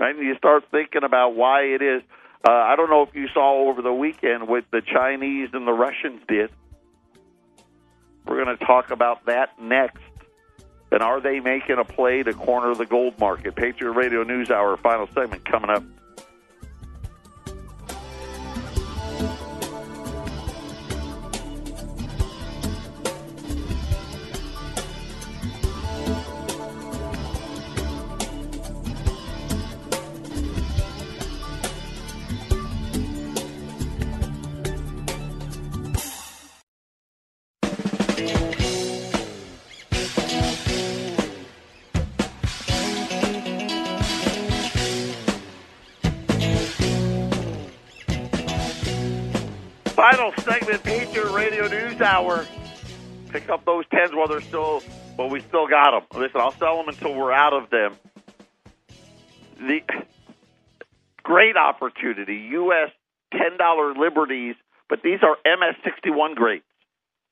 Right? 0.00 0.14
And 0.14 0.26
you 0.26 0.34
start 0.36 0.64
thinking 0.70 1.04
about 1.04 1.36
why 1.36 1.62
it 1.62 1.82
is. 1.82 2.02
Uh, 2.46 2.52
I 2.52 2.76
don't 2.76 2.90
know 2.90 3.02
if 3.02 3.14
you 3.14 3.28
saw 3.32 3.70
over 3.70 3.80
the 3.80 3.92
weekend 3.92 4.48
what 4.48 4.64
the 4.70 4.82
Chinese 4.82 5.50
and 5.52 5.66
the 5.66 5.72
Russians 5.72 6.20
did. 6.28 6.50
We're 8.26 8.42
going 8.42 8.56
to 8.56 8.64
talk 8.64 8.90
about 8.90 9.26
that 9.26 9.50
next. 9.60 10.02
And 10.94 11.02
are 11.02 11.20
they 11.20 11.40
making 11.40 11.78
a 11.78 11.84
play 11.84 12.22
to 12.22 12.32
corner 12.32 12.72
the 12.72 12.86
gold 12.86 13.18
market? 13.18 13.56
Patriot 13.56 13.90
Radio 13.90 14.22
News 14.22 14.48
Hour, 14.48 14.76
final 14.76 15.08
segment 15.08 15.44
coming 15.44 15.68
up. 15.68 15.82
Final 49.94 50.32
segment, 50.38 50.82
Patriot 50.82 51.30
Radio 51.30 51.68
News 51.68 52.00
Hour. 52.00 52.44
Pick 53.28 53.48
up 53.48 53.64
those 53.64 53.84
tens 53.92 54.10
while 54.12 54.26
they're 54.26 54.40
still, 54.40 54.82
well, 55.16 55.30
we 55.30 55.40
still 55.40 55.68
got 55.68 55.92
them. 55.92 56.20
Listen, 56.20 56.40
I'll 56.40 56.50
sell 56.50 56.76
them 56.78 56.88
until 56.88 57.14
we're 57.14 57.30
out 57.30 57.52
of 57.52 57.70
them. 57.70 57.94
The 59.60 59.82
great 61.22 61.56
opportunity, 61.56 62.48
U.S. 62.52 62.90
$10 63.34 63.96
liberties, 63.96 64.56
but 64.88 65.00
these 65.04 65.20
are 65.22 65.36
MS61 65.46 66.34
grades. 66.34 66.64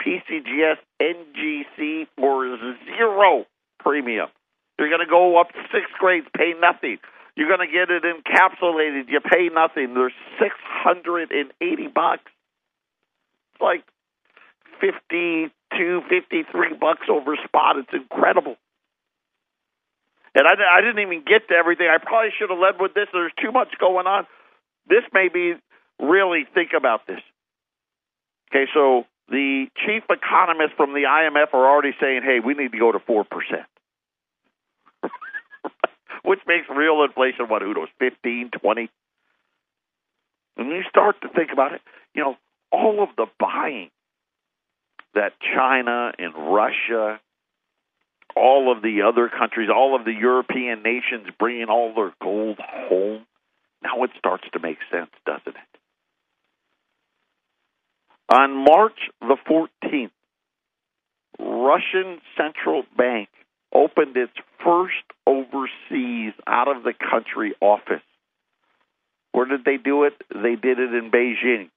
PCGS 0.00 0.76
NGC 1.00 2.06
for 2.16 2.58
zero 2.96 3.46
premium. 3.80 4.28
You're 4.78 4.88
going 4.88 5.04
to 5.04 5.10
go 5.10 5.40
up 5.40 5.48
six 5.72 5.86
grades, 5.98 6.28
pay 6.36 6.54
nothing. 6.60 6.98
You're 7.34 7.48
going 7.48 7.66
to 7.66 7.72
get 7.72 7.90
it 7.90 8.04
encapsulated, 8.04 9.08
you 9.08 9.20
pay 9.20 9.48
nothing. 9.52 9.94
There's 9.94 10.12
680 10.38 11.86
bucks. 11.88 12.30
Like 13.62 13.84
52, 14.80 16.02
53 16.08 16.74
bucks 16.74 17.06
over 17.08 17.36
spot. 17.44 17.78
It's 17.78 17.94
incredible. 17.94 18.56
And 20.34 20.46
I, 20.46 20.78
I 20.78 20.80
didn't 20.80 21.00
even 21.00 21.22
get 21.24 21.48
to 21.48 21.54
everything. 21.54 21.86
I 21.86 21.98
probably 21.98 22.30
should 22.38 22.50
have 22.50 22.58
led 22.58 22.80
with 22.80 22.94
this. 22.94 23.06
There's 23.12 23.32
too 23.40 23.52
much 23.52 23.68
going 23.78 24.06
on. 24.06 24.26
This 24.88 25.04
may 25.12 25.28
be 25.28 25.54
really 26.00 26.44
think 26.54 26.70
about 26.76 27.06
this. 27.06 27.20
Okay, 28.50 28.66
so 28.74 29.04
the 29.28 29.66
chief 29.86 30.02
economists 30.10 30.74
from 30.76 30.92
the 30.92 31.04
IMF 31.08 31.54
are 31.54 31.66
already 31.70 31.94
saying, 32.00 32.22
hey, 32.22 32.40
we 32.44 32.54
need 32.54 32.72
to 32.72 32.78
go 32.78 32.92
to 32.92 32.98
4%. 32.98 33.24
Which 36.24 36.40
makes 36.46 36.66
real 36.68 37.02
inflation, 37.02 37.48
what, 37.48 37.62
who 37.62 37.72
knows, 37.74 37.88
15, 37.98 38.50
20? 38.60 38.90
And 40.56 40.68
you 40.68 40.82
start 40.88 41.20
to 41.22 41.28
think 41.28 41.50
about 41.52 41.72
it, 41.72 41.80
you 42.14 42.22
know, 42.22 42.36
all 42.72 43.02
of 43.02 43.10
the 43.16 43.26
buying 43.38 43.90
that 45.14 45.32
China 45.54 46.12
and 46.18 46.34
Russia, 46.34 47.20
all 48.34 48.72
of 48.74 48.82
the 48.82 49.02
other 49.02 49.28
countries, 49.28 49.68
all 49.74 49.94
of 49.94 50.04
the 50.04 50.12
European 50.12 50.82
nations 50.82 51.28
bringing 51.38 51.68
all 51.68 51.94
their 51.94 52.12
gold 52.20 52.58
home, 52.58 53.26
now 53.82 54.04
it 54.04 54.10
starts 54.18 54.44
to 54.52 54.60
make 54.60 54.78
sense, 54.90 55.10
doesn't 55.26 55.56
it? 55.56 55.72
On 58.32 58.64
March 58.64 58.98
the 59.20 59.36
14th, 59.46 60.10
Russian 61.38 62.20
Central 62.36 62.84
Bank 62.96 63.28
opened 63.74 64.16
its 64.16 64.32
first 64.64 65.04
overseas 65.26 66.32
out 66.46 66.68
of 66.74 66.82
the 66.82 66.94
country 66.94 67.54
office. 67.60 68.02
Where 69.32 69.46
did 69.46 69.64
they 69.64 69.76
do 69.76 70.04
it? 70.04 70.14
They 70.30 70.56
did 70.56 70.78
it 70.78 70.94
in 70.94 71.10
Beijing. 71.10 71.70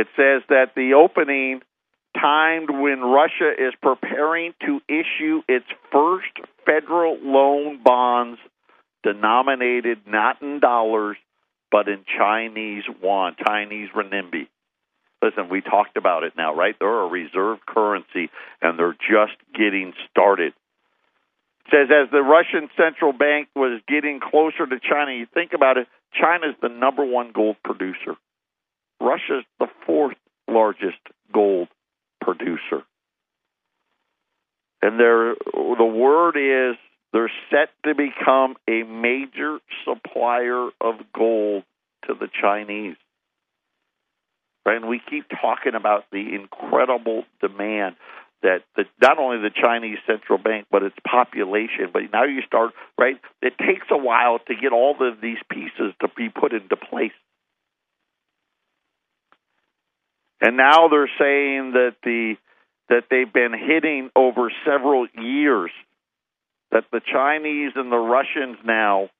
It 0.00 0.06
says 0.16 0.40
that 0.48 0.72
the 0.74 0.94
opening 0.94 1.60
timed 2.18 2.70
when 2.70 3.02
Russia 3.02 3.52
is 3.52 3.74
preparing 3.82 4.54
to 4.64 4.80
issue 4.88 5.42
its 5.46 5.66
first 5.92 6.32
federal 6.64 7.18
loan 7.22 7.82
bonds 7.82 8.40
denominated 9.02 9.98
not 10.06 10.40
in 10.40 10.58
dollars 10.58 11.18
but 11.70 11.86
in 11.86 12.06
Chinese 12.16 12.84
yuan, 13.02 13.36
Chinese 13.46 13.90
renminbi. 13.94 14.48
Listen, 15.22 15.50
we 15.50 15.60
talked 15.60 15.98
about 15.98 16.24
it 16.24 16.32
now, 16.34 16.54
right? 16.54 16.74
They're 16.78 17.02
a 17.02 17.06
reserve 17.06 17.58
currency 17.66 18.30
and 18.62 18.78
they're 18.78 18.94
just 18.94 19.36
getting 19.52 19.92
started. 20.10 20.54
It 21.66 21.70
says 21.70 21.88
as 21.90 22.10
the 22.10 22.22
Russian 22.22 22.70
central 22.74 23.12
bank 23.12 23.48
was 23.54 23.82
getting 23.86 24.18
closer 24.18 24.66
to 24.66 24.80
China, 24.80 25.12
you 25.12 25.26
think 25.26 25.52
about 25.52 25.76
it, 25.76 25.88
China's 26.18 26.56
the 26.62 26.70
number 26.70 27.04
one 27.04 27.32
gold 27.32 27.56
producer. 27.62 28.16
Russia's 29.00 29.44
the 29.58 29.68
fourth 29.86 30.16
largest 30.48 30.98
gold 31.32 31.68
producer. 32.20 32.84
And 34.82 34.98
they're, 34.98 35.34
the 35.54 35.84
word 35.84 36.36
is 36.36 36.76
they're 37.12 37.30
set 37.50 37.70
to 37.84 37.94
become 37.94 38.56
a 38.68 38.82
major 38.82 39.58
supplier 39.84 40.68
of 40.80 40.94
gold 41.14 41.64
to 42.06 42.14
the 42.14 42.28
Chinese. 42.40 42.96
And 44.64 44.88
we 44.88 45.00
keep 45.08 45.26
talking 45.28 45.74
about 45.74 46.04
the 46.12 46.34
incredible 46.34 47.24
demand 47.40 47.96
that 48.42 48.62
the, 48.76 48.84
not 49.02 49.18
only 49.18 49.38
the 49.38 49.50
Chinese 49.50 49.98
central 50.06 50.38
bank 50.38 50.66
but 50.70 50.82
its 50.82 50.96
population. 51.06 51.90
But 51.92 52.02
now 52.12 52.24
you 52.24 52.42
start 52.46 52.72
right. 52.98 53.20
It 53.42 53.54
takes 53.58 53.86
a 53.90 53.98
while 53.98 54.38
to 54.38 54.54
get 54.54 54.72
all 54.72 54.96
of 55.00 55.20
these 55.20 55.38
pieces 55.50 55.94
to 56.00 56.08
be 56.16 56.28
put 56.28 56.52
into 56.52 56.76
place. 56.76 57.12
And 60.40 60.56
now 60.56 60.88
they're 60.88 61.10
saying 61.18 61.72
that 61.72 61.96
the 62.02 62.36
that 62.88 63.04
they've 63.08 63.32
been 63.32 63.52
hitting 63.52 64.10
over 64.16 64.50
several 64.66 65.06
years 65.14 65.70
that 66.72 66.84
the 66.92 67.00
Chinese 67.00 67.72
and 67.76 67.90
the 67.90 67.96
Russians 67.96 68.58
now 68.64 69.10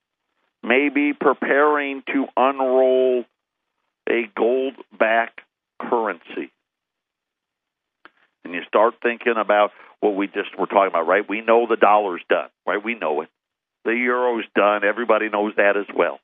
may 0.62 0.88
be 0.88 1.12
preparing 1.12 2.02
to 2.12 2.26
unroll 2.36 3.24
a 4.08 4.28
gold 4.36 4.74
back 4.98 5.40
currency. 5.80 6.50
And 8.44 8.54
you 8.54 8.62
start 8.66 8.94
thinking 9.02 9.34
about 9.36 9.70
what 10.00 10.16
we 10.16 10.26
just 10.26 10.58
were 10.58 10.66
talking 10.66 10.88
about, 10.88 11.06
right? 11.06 11.28
We 11.28 11.40
know 11.40 11.66
the 11.68 11.76
dollar's 11.76 12.22
done, 12.28 12.48
right? 12.66 12.82
We 12.82 12.94
know 12.94 13.20
it. 13.20 13.28
The 13.84 13.92
euro's 13.92 14.44
done. 14.54 14.84
Everybody 14.84 15.28
knows 15.28 15.54
that 15.56 15.76
as 15.76 15.86
well. 15.94 16.18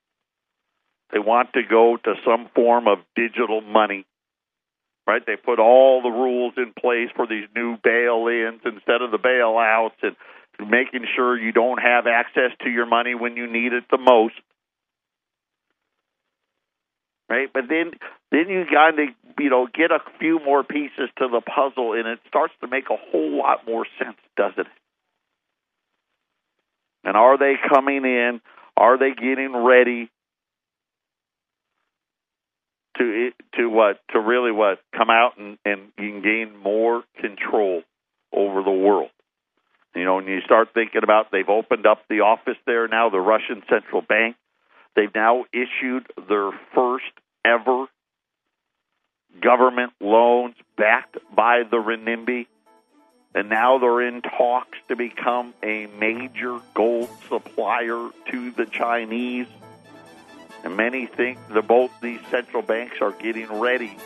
They 1.12 1.18
want 1.18 1.52
to 1.52 1.62
go 1.62 1.96
to 1.96 2.14
some 2.26 2.48
form 2.54 2.88
of 2.88 2.98
digital 3.14 3.60
money, 3.60 4.04
right? 5.06 5.22
They 5.24 5.36
put 5.36 5.58
all 5.58 6.02
the 6.02 6.10
rules 6.10 6.54
in 6.56 6.72
place 6.78 7.10
for 7.14 7.26
these 7.26 7.46
new 7.54 7.76
bail 7.82 8.26
ins 8.28 8.60
instead 8.64 9.02
of 9.02 9.10
the 9.10 9.18
bailouts 9.18 10.02
and 10.02 10.16
making 10.68 11.06
sure 11.14 11.38
you 11.38 11.52
don't 11.52 11.80
have 11.80 12.06
access 12.06 12.50
to 12.62 12.70
your 12.70 12.86
money 12.86 13.14
when 13.14 13.36
you 13.36 13.50
need 13.50 13.72
it 13.72 13.84
the 13.90 13.98
most. 13.98 14.34
Right? 17.28 17.48
But 17.52 17.64
then 17.68 17.92
then 18.30 18.48
you 18.48 18.64
got 18.70 18.92
to 18.92 19.06
you 19.38 19.50
know 19.50 19.66
get 19.72 19.90
a 19.90 19.98
few 20.18 20.40
more 20.44 20.62
pieces 20.62 21.10
to 21.18 21.28
the 21.28 21.40
puzzle 21.40 21.92
and 21.92 22.06
it 22.06 22.20
starts 22.28 22.54
to 22.60 22.68
make 22.68 22.84
a 22.90 22.96
whole 22.96 23.36
lot 23.36 23.66
more 23.66 23.86
sense, 23.98 24.16
doesn't 24.36 24.60
it? 24.60 24.66
And 27.04 27.16
are 27.16 27.38
they 27.38 27.54
coming 27.68 28.04
in? 28.04 28.40
Are 28.76 28.98
they 28.98 29.10
getting 29.10 29.56
ready 29.56 30.10
to 32.98 33.30
to 33.54 33.68
what 33.68 34.00
to 34.12 34.20
really 34.20 34.52
what 34.52 34.78
come 34.96 35.10
out 35.10 35.38
and, 35.38 35.58
and 35.64 35.92
gain 35.96 36.56
more 36.56 37.02
control 37.20 37.82
over 38.32 38.62
the 38.62 38.70
world? 38.70 39.10
You 39.94 40.04
know, 40.04 40.16
when 40.16 40.26
you 40.26 40.40
start 40.42 40.68
thinking 40.74 41.02
about 41.02 41.30
they've 41.32 41.48
opened 41.48 41.86
up 41.86 42.02
the 42.08 42.20
office 42.20 42.58
there 42.66 42.86
now, 42.86 43.08
the 43.08 43.20
Russian 43.20 43.62
central 43.68 44.02
bank. 44.02 44.36
They've 44.94 45.14
now 45.14 45.44
issued 45.52 46.06
their 46.28 46.50
first 46.74 47.04
ever 47.44 47.86
government 49.40 49.92
loans 50.00 50.54
backed 50.76 51.18
by 51.34 51.62
the 51.62 51.76
renminbi. 51.76 52.46
And 53.34 53.50
now 53.50 53.78
they're 53.78 54.00
in 54.00 54.22
talks 54.22 54.78
to 54.88 54.96
become 54.96 55.52
a 55.62 55.86
major 55.98 56.58
gold 56.72 57.10
supplier 57.28 58.08
to 58.30 58.50
the 58.52 58.64
Chinese. 58.64 59.46
And 60.66 60.76
many 60.76 61.06
think 61.06 61.38
that 61.54 61.66
both 61.66 61.92
these 62.02 62.20
central 62.30 62.62
banks 62.62 62.96
are 63.00 63.12
getting 63.12 63.60
ready 63.60 63.96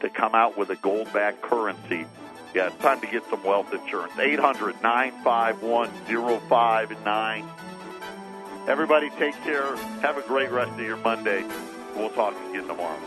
to 0.00 0.08
come 0.08 0.34
out 0.34 0.56
with 0.56 0.70
a 0.70 0.76
gold 0.76 1.12
backed 1.12 1.42
currency 1.42 2.06
yeah, 2.54 2.66
it's 2.66 2.76
time 2.78 3.00
to 3.00 3.06
get 3.06 3.22
some 3.30 3.44
wealth 3.44 3.72
insurance. 3.72 4.18
800 4.18 4.82
951 4.82 5.88
0509. 6.48 7.48
Everybody 8.66 9.10
take 9.10 9.34
care. 9.42 9.76
Have 10.02 10.18
a 10.18 10.22
great 10.22 10.50
rest 10.50 10.72
of 10.72 10.80
your 10.80 10.96
Monday. 10.96 11.44
We'll 11.94 12.10
talk 12.10 12.34
again 12.50 12.66
tomorrow. 12.66 12.98